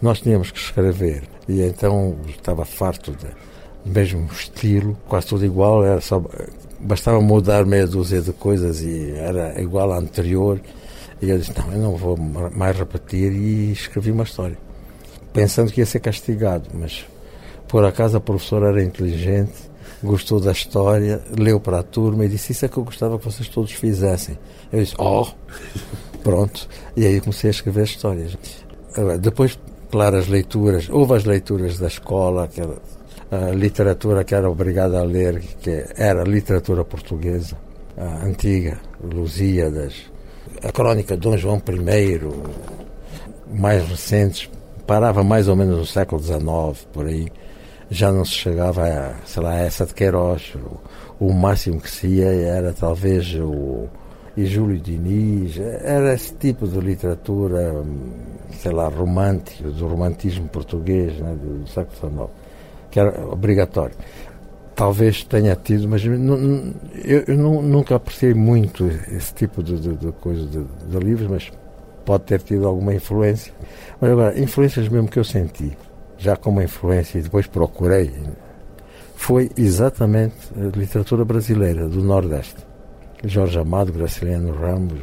[0.01, 1.23] nós tínhamos que escrever.
[1.49, 3.29] E então estava farto do
[3.85, 6.21] mesmo estilo, quase tudo igual, era só,
[6.81, 10.61] bastava mudar meia dúzia de coisas e era igual à anterior.
[11.21, 14.59] E eu disse: Não, eu não vou mais repetir, e escrevi uma história,
[15.33, 17.05] pensando que ia ser castigado, mas
[17.73, 19.55] por acaso a professora era inteligente,
[20.03, 23.25] gostou da história, leu para a turma e disse: Isso é que eu gostava que
[23.25, 24.39] vocês todos fizessem.
[24.71, 25.27] Eu disse: Oh,
[26.23, 26.69] pronto.
[26.95, 28.37] E aí comecei a escrever histórias.
[29.19, 29.59] Depois
[29.91, 32.47] claro, as leituras, houve as leituras da escola,
[33.31, 37.57] a literatura que era obrigada a ler, que era literatura portuguesa,
[37.97, 39.95] a antiga, Lusíadas,
[40.63, 42.21] a crónica de Dom João I,
[43.59, 44.51] mais recentes,
[44.87, 47.33] parava mais ou menos no século XIX, por aí.
[47.93, 50.55] Já não se chegava a, sei lá, a essa de Queiroz.
[51.21, 53.87] O, o máximo que se ia era talvez o
[54.35, 57.85] e Júlio Diniz, era esse tipo de literatura,
[58.53, 62.31] sei lá, romântica, do romantismo português, né, do século XIX,
[62.91, 63.95] que era obrigatório.
[64.75, 66.15] Talvez tenha tido, mas eu,
[67.27, 71.53] eu nunca apreciei muito esse tipo de, de, de coisa de, de livros, mas
[72.07, 73.53] pode ter tido alguma influência.
[74.01, 75.77] Mas agora, influências mesmo que eu senti,
[76.23, 78.13] já como influência e depois procurei,
[79.17, 82.65] foi exatamente a literatura brasileira do Nordeste.
[83.25, 85.01] Jorge Amado, Graciliano Ramos.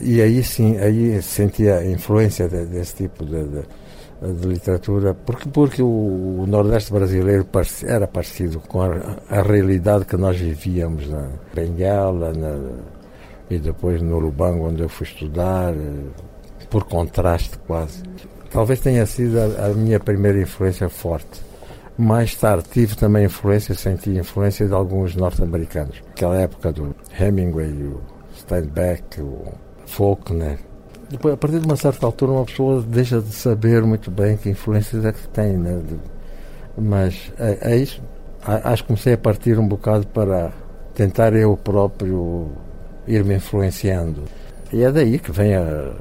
[0.00, 5.82] E aí sim, aí sentia a influência desse tipo de, de, de, literatura, porque, porque
[5.82, 7.46] o, Nordeste brasileiro
[7.84, 12.58] era parecido com a, a, realidade que nós vivíamos na Benguela na,
[13.50, 16.06] e depois no Lubango, onde eu fui estudar, eh,
[16.70, 18.02] por contraste quase.
[18.52, 21.40] Talvez tenha sido a, a minha primeira influência forte.
[21.96, 26.02] Mais tarde tive também influência, senti influência de alguns norte-americanos.
[26.10, 28.00] Aquela época do Hemingway, o
[28.36, 29.44] Steinbeck, o
[29.86, 30.58] Faulkner.
[31.10, 34.48] Depois, a partir de uma certa altura, uma pessoa deixa de saber muito bem que
[34.48, 35.82] influências é que tem, né?
[36.76, 38.02] Mas é, é isso.
[38.44, 40.50] Acho que comecei a partir um bocado para
[40.94, 42.50] tentar eu próprio
[43.06, 44.22] ir me influenciando.
[44.72, 45.92] E é daí que vem a,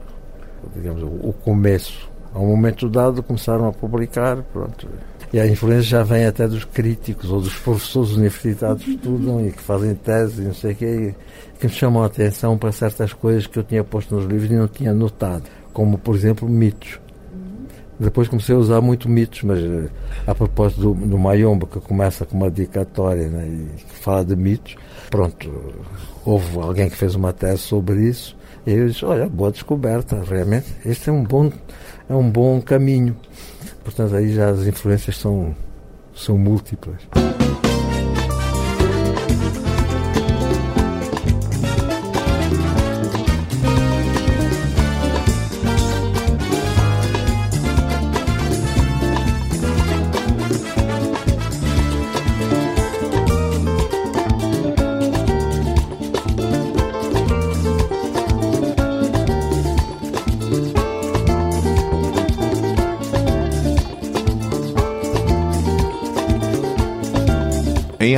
[0.73, 2.10] digamos, o começo.
[2.33, 4.87] A um momento dado começaram a publicar, pronto.
[5.33, 9.51] E a influência já vem até dos críticos ou dos professores universitários que estudam e
[9.51, 11.15] que fazem tese e não sei o quê,
[11.59, 14.55] que me chamam a atenção para certas coisas que eu tinha posto nos livros e
[14.55, 16.99] não tinha notado, como, por exemplo, mitos.
[17.97, 19.87] Depois comecei a usar muito mitos, mas eh,
[20.25, 24.35] a propósito do, do Mayomba, que começa com uma dedicatória né, e que fala de
[24.35, 24.75] mitos,
[25.11, 25.49] pronto,
[26.25, 30.67] houve alguém que fez uma tese sobre isso e eu disse, olha, boa descoberta, realmente,
[30.83, 31.51] este é um bom,
[32.11, 33.15] é um bom caminho.
[33.83, 35.55] Portanto, aí já as influências são,
[36.13, 37.01] são múltiplas.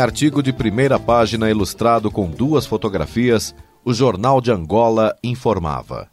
[0.04, 6.10] Artigo de primeira página ilustrado com duas fotografias, o Jornal de Angola informava.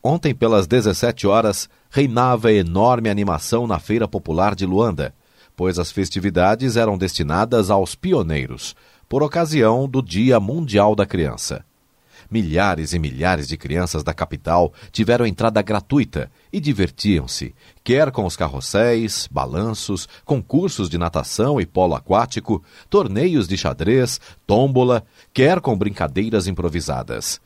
[0.00, 5.12] Ontem, pelas 17 horas, reinava enorme animação na Feira Popular de Luanda,
[5.56, 8.76] pois as festividades eram destinadas aos pioneiros,
[9.08, 11.64] por ocasião do Dia Mundial da Criança
[12.34, 17.54] milhares e milhares de crianças da capital tiveram entrada gratuita e divertiam-se,
[17.84, 22.60] quer com os carrosséis, balanços, concursos de natação e polo aquático,
[22.90, 27.40] torneios de xadrez, tômbola, quer com brincadeiras improvisadas.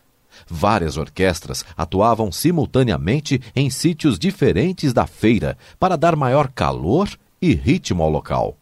[0.48, 7.10] Várias orquestras atuavam simultaneamente em sítios diferentes da feira para dar maior calor
[7.42, 8.56] e ritmo ao local.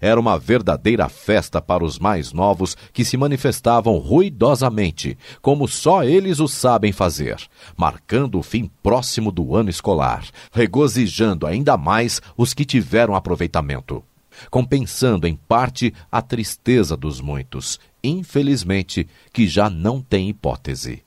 [0.00, 6.40] Era uma verdadeira festa para os mais novos que se manifestavam ruidosamente, como só eles
[6.40, 7.36] o sabem fazer,
[7.76, 14.02] marcando o fim próximo do ano escolar, regozijando ainda mais os que tiveram aproveitamento,
[14.50, 21.02] compensando em parte a tristeza dos muitos, infelizmente, que já não têm hipótese.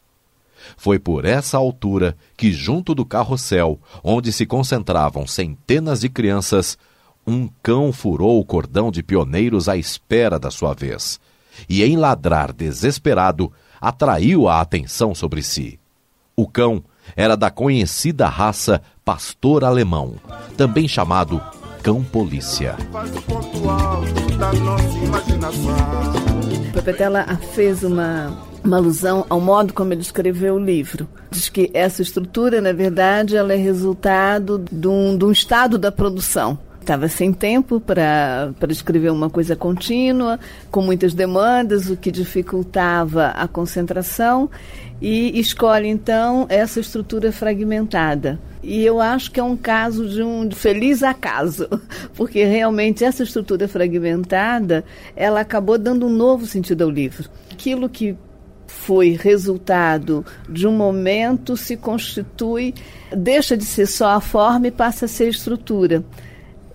[0.78, 6.78] Foi por essa altura que, junto do carrossel, onde se concentravam centenas de crianças,
[7.26, 11.20] um cão furou o cordão de pioneiros à espera da sua vez,
[11.70, 15.80] e em ladrar desesperado, atraiu a atenção sobre si.
[16.36, 16.84] O cão
[17.16, 20.16] era da conhecida raça pastor alemão,
[20.58, 21.42] também chamado
[21.82, 22.76] cão-polícia.
[26.74, 31.08] Pepetela fez uma, uma alusão ao modo como ele escreveu o livro.
[31.30, 35.92] Diz que essa estrutura, na verdade, ela é resultado de um, de um estado da
[35.92, 43.28] produção estava sem tempo para escrever uma coisa contínua, com muitas demandas, o que dificultava
[43.30, 44.50] a concentração,
[45.02, 48.40] e escolhe então essa estrutura fragmentada.
[48.62, 51.68] E eu acho que é um caso de um feliz acaso,
[52.16, 57.30] porque realmente essa estrutura fragmentada, ela acabou dando um novo sentido ao livro.
[57.52, 58.16] Aquilo que
[58.66, 62.74] foi resultado de um momento se constitui,
[63.16, 66.04] deixa de ser só a forma e passa a ser estrutura.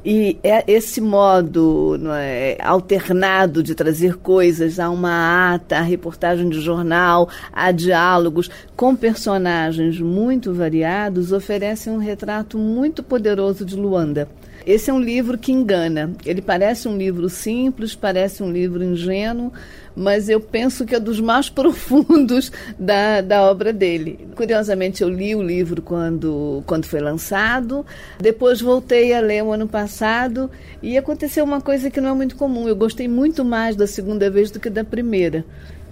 [0.05, 6.61] E é esse modo é, alternado de trazer coisas a uma ata, a reportagem de
[6.61, 14.29] jornal, a diálogos com personagens muito variados oferece um retrato muito poderoso de Luanda.
[14.69, 16.13] Esse é um livro que engana.
[16.27, 19.51] Ele parece um livro simples, parece um livro ingênuo,
[19.97, 24.29] mas eu penso que é dos mais profundos da, da obra dele.
[24.37, 27.87] Curiosamente, eu li o livro quando, quando foi lançado,
[28.21, 30.51] depois voltei a ler o ano passado
[30.83, 32.69] e aconteceu uma coisa que não é muito comum.
[32.69, 35.47] Eu gostei muito mais da segunda vez do que da primeira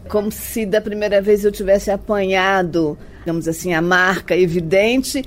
[0.06, 5.24] como se da primeira vez eu tivesse apanhado, digamos assim, a marca evidente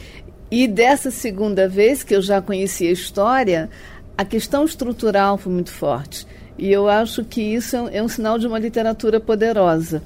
[0.52, 3.70] e dessa segunda vez, que eu já conhecia a história,
[4.18, 6.26] a questão estrutural foi muito forte.
[6.58, 10.02] E eu acho que isso é um é sinal de uma literatura poderosa.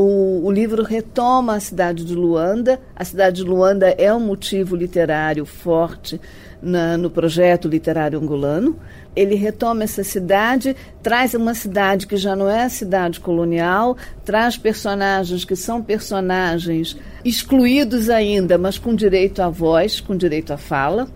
[0.00, 2.78] O, o, livro retoma a cidade de Luanda.
[2.94, 6.20] A cidade de Luanda é um motivo literário forte
[6.62, 8.78] na, no projeto literário angolano.
[9.16, 14.56] Ele retoma essa cidade, traz uma cidade que já não é a cidade colonial, traz
[14.56, 21.08] personagens que são personagens excluídos ainda, mas com direito à voz, com direito à fala.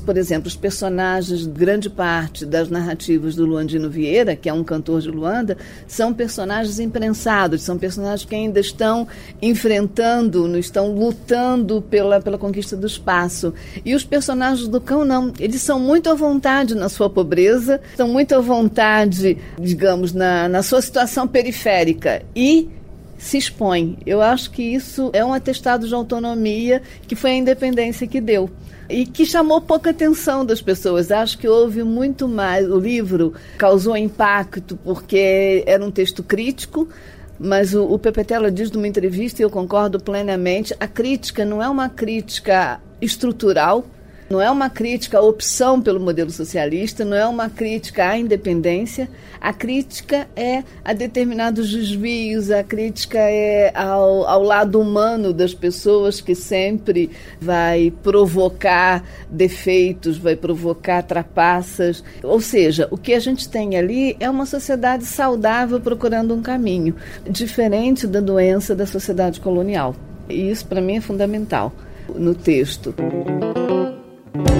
[0.00, 5.00] Por exemplo, os personagens, grande parte das narrativas do Luandino Vieira, que é um cantor
[5.00, 9.06] de Luanda, são personagens imprensados, são personagens que ainda estão
[9.40, 13.54] enfrentando, estão lutando pela, pela conquista do espaço.
[13.84, 15.32] E os personagens do cão, não.
[15.38, 20.62] Eles são muito à vontade na sua pobreza, estão muito à vontade, digamos, na, na
[20.62, 22.22] sua situação periférica.
[22.34, 22.68] E
[23.20, 23.98] se expõe.
[24.06, 28.50] Eu acho que isso é um atestado de autonomia que foi a independência que deu
[28.90, 31.10] e que chamou pouca atenção das pessoas.
[31.10, 32.68] Acho que houve muito mais.
[32.68, 36.88] O livro causou impacto porque era um texto crítico,
[37.38, 41.68] mas o, o Pepetela diz numa entrevista, e eu concordo plenamente, a crítica não é
[41.68, 43.84] uma crítica estrutural,
[44.30, 49.08] não é uma crítica à opção pelo modelo socialista, não é uma crítica à independência.
[49.40, 56.20] A crítica é a determinados desvios, a crítica é ao, ao lado humano das pessoas
[56.20, 57.10] que sempre
[57.40, 62.04] vai provocar defeitos, vai provocar trapaças.
[62.22, 66.94] Ou seja, o que a gente tem ali é uma sociedade saudável procurando um caminho,
[67.28, 69.96] diferente da doença da sociedade colonial.
[70.28, 71.72] E isso, para mim, é fundamental
[72.14, 72.94] no texto.
[74.32, 74.59] Outro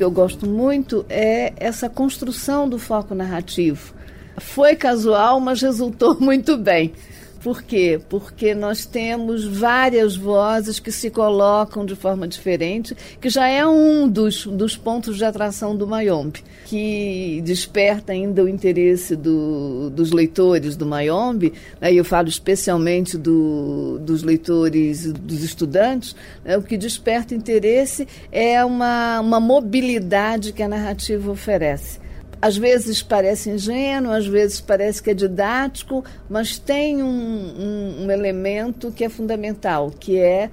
[0.00, 3.92] que eu gosto muito é essa construção do foco narrativo.
[4.38, 6.94] Foi casual, mas resultou muito bem.
[7.42, 7.98] Por quê?
[8.06, 14.06] Porque nós temos várias vozes que se colocam de forma diferente, que já é um
[14.06, 20.76] dos, dos pontos de atração do Mayombe, que desperta ainda o interesse do, dos leitores
[20.76, 26.14] do Mayombe, né, eu falo especialmente do, dos leitores, dos estudantes,
[26.44, 31.99] né, o que desperta interesse é uma, uma mobilidade que a narrativa oferece
[32.40, 38.10] às vezes parece ingênuo, às vezes parece que é didático, mas tem um, um, um
[38.10, 40.50] elemento que é fundamental, que é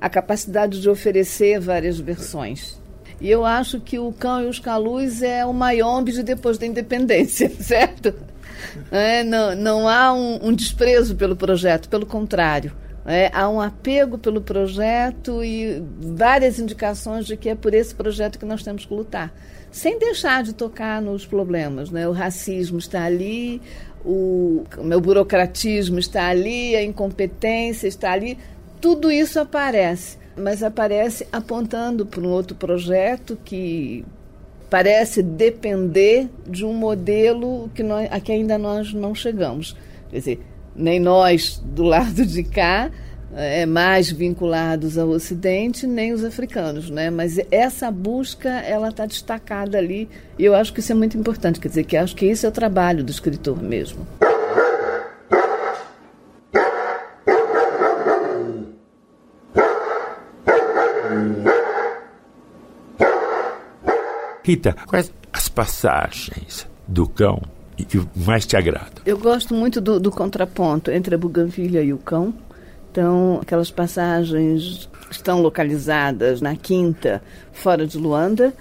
[0.00, 2.78] a capacidade de oferecer várias versões.
[3.20, 6.66] E eu acho que o Cão e os Calus é o Mayombe de depois da
[6.66, 8.14] independência, certo?
[8.90, 12.72] É, não, não há um, um, desprezo pelo projeto, pelo contrário.
[13.06, 18.38] É, há um apego pelo projeto e várias indicações de que é por esse projeto
[18.38, 19.32] que nós temos que lutar
[19.74, 21.90] sem deixar de tocar nos problemas.
[21.90, 22.06] Né?
[22.06, 23.60] O racismo está ali,
[24.04, 28.38] o, meu burocratismo está ali, a incompetência está ali,
[28.80, 34.04] tudo isso aparece, mas aparece apontando para um outro projeto que
[34.70, 39.76] parece depender de um modelo que nós, a que ainda nós não chegamos.
[40.08, 40.40] Quer dizer,
[40.76, 42.92] nem nós do lado de cá,
[43.36, 47.10] é, mais vinculados ao Ocidente, nem os africanos, né?
[47.10, 50.08] Mas essa busca, ela está destacada ali,
[50.38, 52.48] e eu acho que isso é muito importante, quer dizer, que acho que isso é
[52.48, 54.06] o trabalho do escritor mesmo.
[64.44, 67.40] Rita, quais as passagens do cão
[67.88, 69.02] que mais te agradam?
[69.06, 72.34] Eu gosto muito do, do contraponto entre a buganvilha e o cão.
[72.94, 77.20] Então, aquelas passagens estão localizadas na quinta,
[77.52, 78.54] fora de Luanda.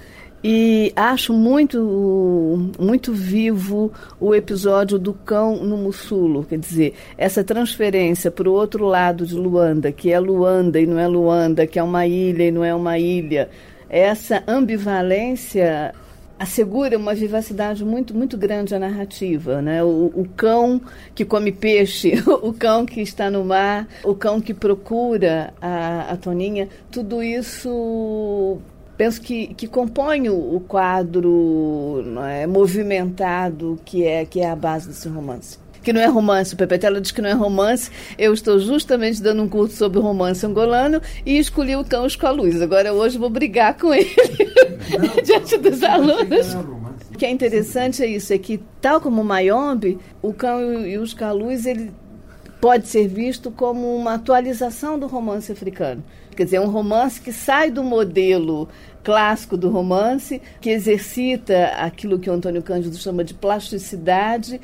[0.44, 6.44] E acho muito, muito vivo o episódio do cão no Mussulo.
[6.46, 10.98] Quer dizer, essa transferência para o outro lado de Luanda, que é Luanda e não
[10.98, 13.52] é Luanda, que é uma ilha e não é uma ilha.
[13.88, 15.94] Essa ambivalência
[16.38, 19.62] assegura uma vivacidade muito, muito grande à narrativa.
[19.62, 19.84] Né?
[19.84, 20.82] O, o, cão
[21.16, 26.18] que come peixe, o cão que está no mar, o cão que procura a, a
[26.18, 28.60] Toninha, tudo isso
[28.98, 35.08] penso que, que compõe o, quadro é, movimentado que é, que é a base desse
[35.08, 36.54] romance que não é romance.
[36.54, 37.92] O Pepe Tela diz que não é romance.
[38.18, 42.32] Eu estou justamente dando um curso sobre romance angolano e escolhi o Cão com a
[42.32, 42.62] Luz.
[42.62, 44.10] Agora hoje vou brigar com ele
[45.24, 46.54] diante dos alunos.
[47.14, 50.98] O que é interessante é isso, é que tal como o Mayombe, o Cão e
[50.98, 51.92] os Calus, ele
[52.60, 56.04] pode ser visto como uma atualização do romance africano.
[56.36, 58.68] Quer dizer, é um romance que sai do modelo
[59.04, 64.60] clássico do romance, que exercita aquilo que o Antônio Cândido chama de plasticidade,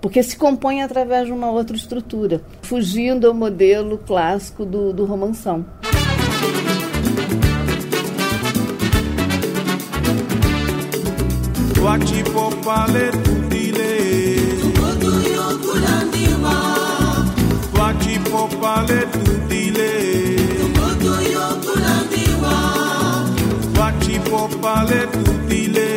[0.00, 5.64] porque se compõe através de uma outra estrutura, fugindo ao modelo clássico do, do romanção.
[11.86, 13.20] Toate popoarele
[14.74, 16.56] Totul e o culandiva
[17.72, 19.90] Toate popoarele tândile
[20.74, 22.54] Totul e o culandiva
[23.72, 25.88] Toate popoarele tândile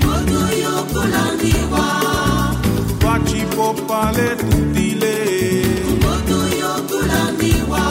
[0.00, 1.84] Totul e o culandiva
[2.98, 5.14] Toate popoarele tândile
[6.00, 7.84] Totul e o culandiva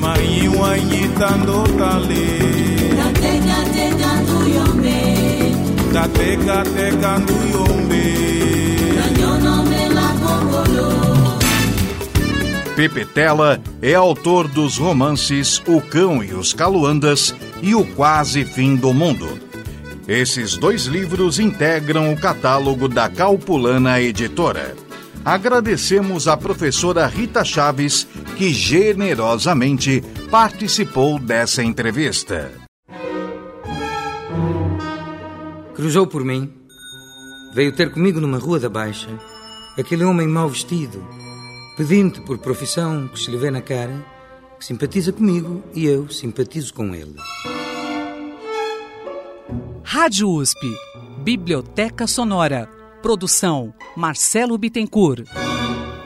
[0.00, 2.55] Mai oaie tandotale
[12.74, 18.76] Pepe Tela é autor dos romances O Cão e os Caluandas e O Quase Fim
[18.76, 19.38] do Mundo.
[20.06, 24.76] Esses dois livros integram o catálogo da Calpulana Editora
[25.26, 28.06] agradecemos à professora Rita Chaves,
[28.36, 32.65] que generosamente participou dessa entrevista.
[35.76, 36.50] Cruzou por mim,
[37.52, 39.10] veio ter comigo numa rua da Baixa,
[39.78, 41.06] aquele homem mal vestido,
[41.76, 44.02] pedinte por profissão que se lhe vê na cara,
[44.58, 47.16] que simpatiza comigo e eu simpatizo com ele.
[49.84, 50.66] Rádio USP,
[51.18, 52.70] Biblioteca Sonora.
[53.02, 55.28] Produção Marcelo Bittencourt.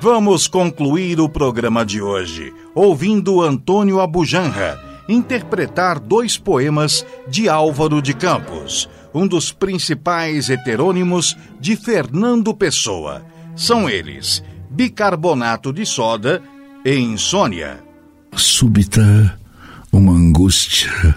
[0.00, 8.14] Vamos concluir o programa de hoje ouvindo Antônio Abujanra interpretar dois poemas de Álvaro de
[8.14, 13.24] Campos, um dos principais heterônimos de Fernando Pessoa.
[13.56, 16.42] São eles Bicarbonato de Soda
[16.84, 17.82] e Insônia.
[18.36, 19.38] Súbita
[19.92, 21.16] uma angústia.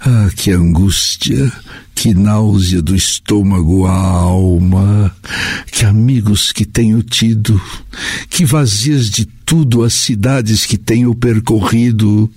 [0.00, 1.52] Ah, que angústia!
[2.02, 5.14] Que náusea do estômago à alma,
[5.70, 7.62] que amigos que tenho tido,
[8.28, 12.28] que vazias de tudo as cidades que tenho percorrido,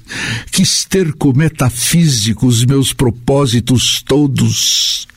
[0.52, 5.08] que esterco metafísico os meus propósitos todos.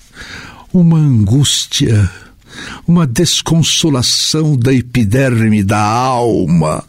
[0.73, 2.11] Uma angústia,
[2.87, 6.83] uma desconsolação da epiderme da alma,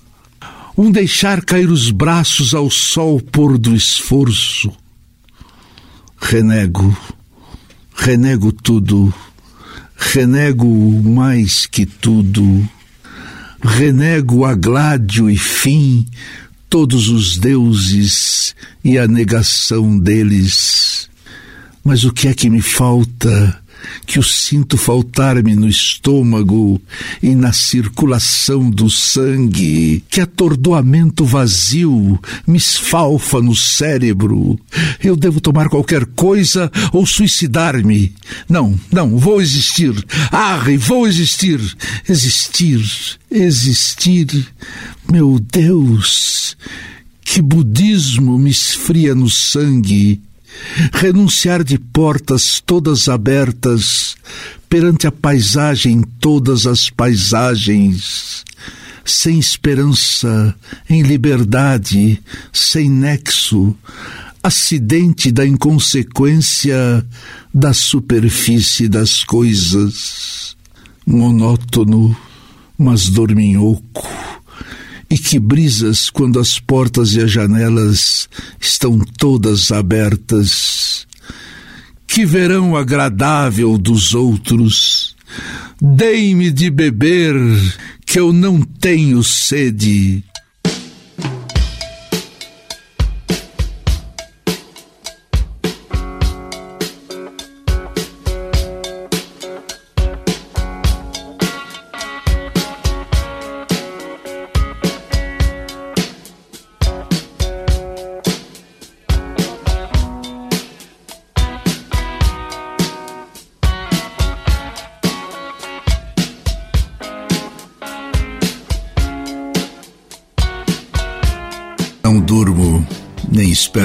[0.78, 4.72] um deixar cair os braços ao sol pôr do esforço.
[6.22, 6.98] Renego
[8.02, 9.14] renego tudo,
[9.98, 10.66] renego
[11.04, 12.68] mais que tudo,
[13.62, 16.06] renego a gládio e fim,
[16.70, 21.10] todos os deuses e a negação deles.
[21.84, 23.62] Mas o que é que me falta?
[24.06, 26.82] Que eu sinto faltar-me no estômago
[27.22, 34.60] e na circulação do sangue, que atordoamento vazio me esfalfa no cérebro.
[35.04, 38.14] Eu devo tomar qualquer coisa ou suicidar-me.
[38.48, 39.94] Não, não, vou existir.
[40.32, 41.60] Arre, vou existir.
[42.08, 42.82] Existir,
[43.30, 44.48] existir.
[45.12, 46.56] Meu Deus,
[47.24, 50.22] que budismo me esfria no sangue
[50.94, 54.16] renunciar de portas todas abertas
[54.70, 58.44] perante a paisagem, todas as paisagens,
[59.04, 60.56] sem esperança,
[60.90, 62.22] em liberdade,
[62.54, 63.76] sem nexo,
[64.44, 67.06] acidente da inconsequência
[67.54, 70.56] da superfície das coisas,
[71.06, 72.16] monótono,
[72.78, 74.08] mas dorminhoco,
[75.10, 78.30] e que brisas quando as portas e as janelas
[78.60, 81.08] estão todas abertas.
[82.06, 85.16] Que verão agradável dos outros.
[85.82, 87.36] Dei-me de beber,
[88.06, 90.24] que eu não tenho sede.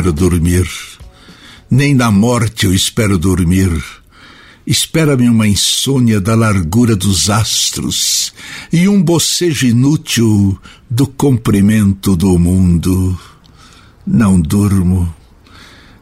[0.05, 0.69] Espero dormir,
[1.71, 3.71] nem na morte eu espero dormir.
[4.67, 8.33] Espera-me uma insônia da largura dos astros
[8.71, 10.59] e um bocejo inútil
[10.91, 13.19] do comprimento do mundo.
[14.07, 15.15] Não durmo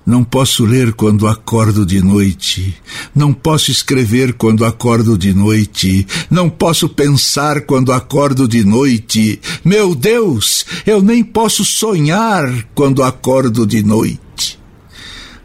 [0.04, 2.74] não posso ler quando acordo de noite.
[3.14, 6.06] Não posso escrever quando acordo de noite.
[6.28, 9.40] Não posso pensar quando acordo de noite.
[9.64, 14.58] Meu Deus, eu nem posso sonhar quando acordo de noite.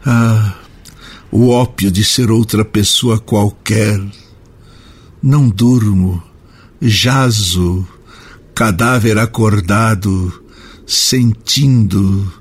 [0.04, 0.54] Ah,
[1.30, 4.00] o ópio de ser outra pessoa qualquer.
[5.22, 6.20] Não durmo,
[6.80, 7.86] jazo,
[8.54, 10.42] cadáver acordado,
[10.84, 12.37] sentindo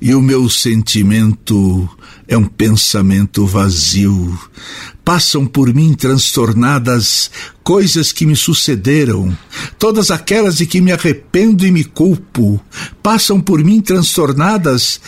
[0.00, 1.88] e o meu sentimento
[2.26, 4.38] é um pensamento vazio.
[5.04, 7.30] Passam por mim transtornadas
[7.64, 9.36] coisas que me sucederam,
[9.78, 12.60] todas aquelas de que me arrependo e me culpo.
[13.02, 15.00] Passam por mim transtornadas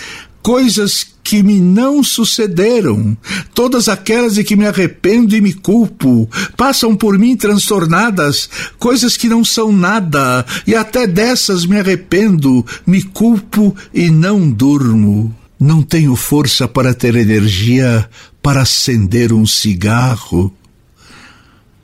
[0.42, 3.16] coisas que me não sucederam,
[3.54, 9.28] todas aquelas de que me arrependo e me culpo, passam por mim transtornadas, coisas que
[9.28, 15.34] não são nada, e até dessas me arrependo, me culpo e não durmo.
[15.58, 18.08] Não tenho força para ter energia
[18.42, 20.52] para acender um cigarro.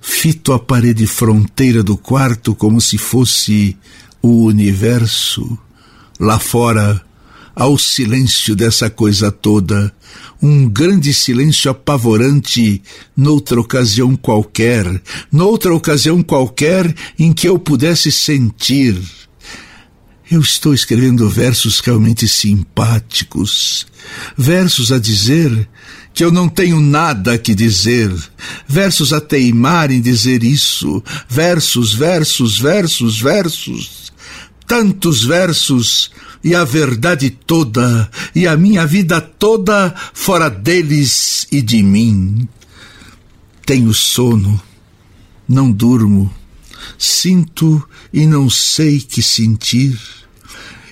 [0.01, 3.77] Fito a parede fronteira do quarto como se fosse
[4.23, 5.59] o universo.
[6.19, 7.03] Lá fora,
[7.57, 9.91] ao silêncio dessa coisa toda,
[10.43, 12.83] um grande silêncio apavorante
[13.17, 15.03] noutra ocasião qualquer,
[15.33, 19.01] noutra ocasião qualquer em que eu pudesse sentir.
[20.31, 23.87] Eu estou escrevendo versos realmente simpáticos,
[24.37, 25.67] versos a dizer
[26.13, 28.13] que eu não tenho nada que dizer,
[28.69, 34.13] versos a teimar em dizer isso, versos, versos, versos, versos,
[34.67, 36.11] tantos versos
[36.47, 42.49] e a verdade toda, e a minha vida toda fora deles e de mim.
[43.67, 44.63] Tenho sono,
[45.49, 46.33] não durmo,
[46.97, 47.83] sinto
[48.13, 49.99] e não sei que sentir.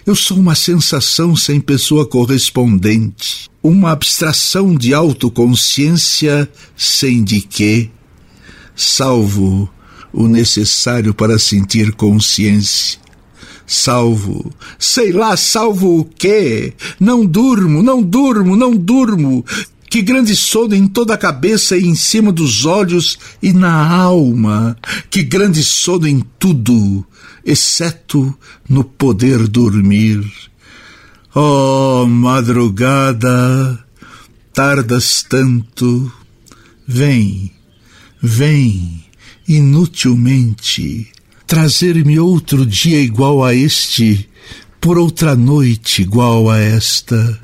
[0.04, 7.90] Eu sou uma sensação sem pessoa correspondente, uma abstração de autoconsciência sem de quê,
[8.74, 9.70] salvo
[10.12, 13.03] o necessário para sentir consciência
[13.66, 14.52] salvo.
[14.78, 16.74] Sei lá, salvo o quê?
[16.98, 19.44] Não durmo, não durmo, não durmo.
[19.88, 24.76] Que grande sono em toda a cabeça e em cima dos olhos e na alma.
[25.08, 27.06] Que grande sono em tudo,
[27.44, 28.36] exceto
[28.68, 30.24] no poder dormir.
[31.34, 33.78] Oh, madrugada,
[34.52, 36.12] tardas tanto.
[36.86, 37.52] Vem,
[38.20, 39.04] vem,
[39.46, 41.13] inutilmente
[41.46, 44.28] trazer-me outro dia igual a este,
[44.80, 47.40] por outra noite igual a esta.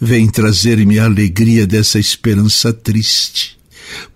[0.00, 3.58] Vem trazer-me a alegria dessa esperança triste,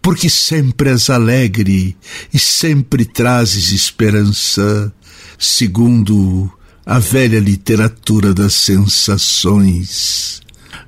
[0.03, 1.97] porque sempre és alegre
[2.33, 4.93] e sempre trazes esperança,
[5.39, 6.53] segundo
[6.85, 10.43] a velha literatura das sensações.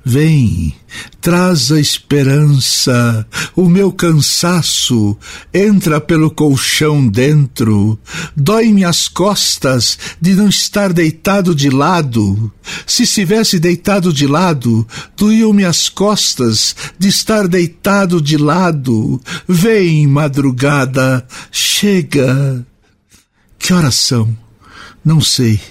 [0.05, 0.75] Vem,
[1.21, 3.25] traz a esperança,
[3.55, 5.17] o meu cansaço
[5.53, 7.97] entra pelo colchão dentro,
[8.35, 12.51] dói-me as costas de não estar deitado de lado.
[12.85, 14.85] Se estivesse deitado de lado,
[15.15, 19.21] doíam-me as costas de estar deitado de lado.
[19.47, 22.65] Vem, madrugada, chega.
[23.57, 24.37] Que horas são?
[25.03, 25.61] Não sei.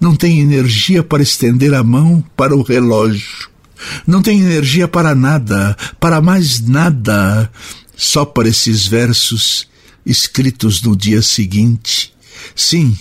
[0.00, 3.52] Não tenho energia para estender a mão para o relógio.
[4.06, 7.50] Não tenho energia para nada, para mais nada,
[7.96, 9.66] só para esses versos
[10.04, 12.12] escritos no dia seguinte.
[12.54, 12.96] Sim,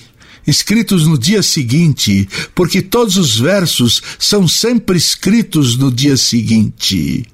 [0.47, 7.25] escritos no dia seguinte, porque todos os versos são sempre escritos no dia seguinte.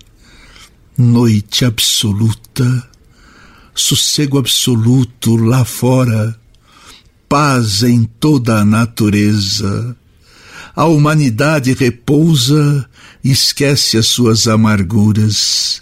[0.98, 2.90] Noite absoluta,
[3.74, 6.38] sossego absoluto lá fora,
[7.28, 9.96] paz em toda a natureza.
[10.80, 12.90] A humanidade repousa
[13.22, 15.82] esquece as suas amarguras.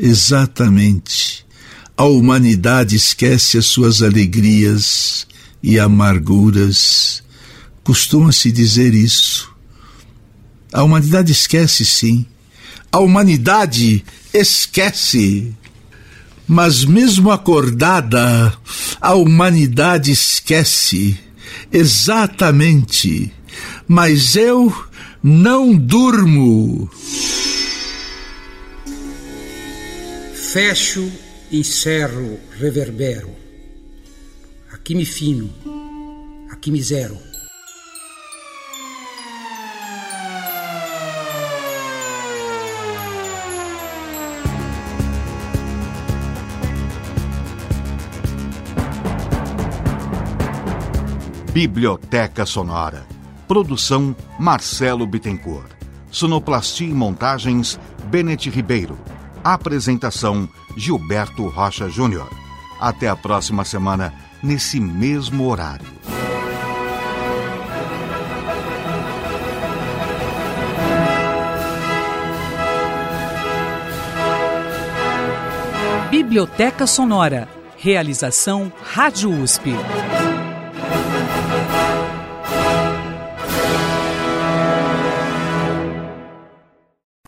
[0.00, 1.44] Exatamente.
[1.94, 5.26] A humanidade esquece as suas alegrias
[5.62, 7.22] e amarguras.
[7.84, 9.54] Costuma-se dizer isso.
[10.72, 12.24] A humanidade esquece, sim.
[12.90, 15.52] A humanidade esquece.
[16.46, 18.56] Mas mesmo acordada,
[18.98, 21.20] a humanidade esquece.
[21.70, 23.36] Exatamente.
[23.86, 24.72] Mas eu
[25.22, 26.90] não durmo.
[30.34, 31.10] Fecho,
[31.52, 33.30] encerro, reverbero.
[34.72, 35.50] Aqui me fino,
[36.50, 37.18] aqui me zero.
[51.52, 53.17] Biblioteca Sonora.
[53.48, 55.72] Produção Marcelo Bittencourt.
[56.10, 58.98] Sonoplastia e montagens Bennett Ribeiro.
[59.42, 60.46] Apresentação
[60.76, 62.28] Gilberto Rocha Júnior.
[62.78, 65.86] Até a próxima semana, nesse mesmo horário.
[76.10, 77.48] Biblioteca Sonora.
[77.78, 79.72] Realização Rádio USP.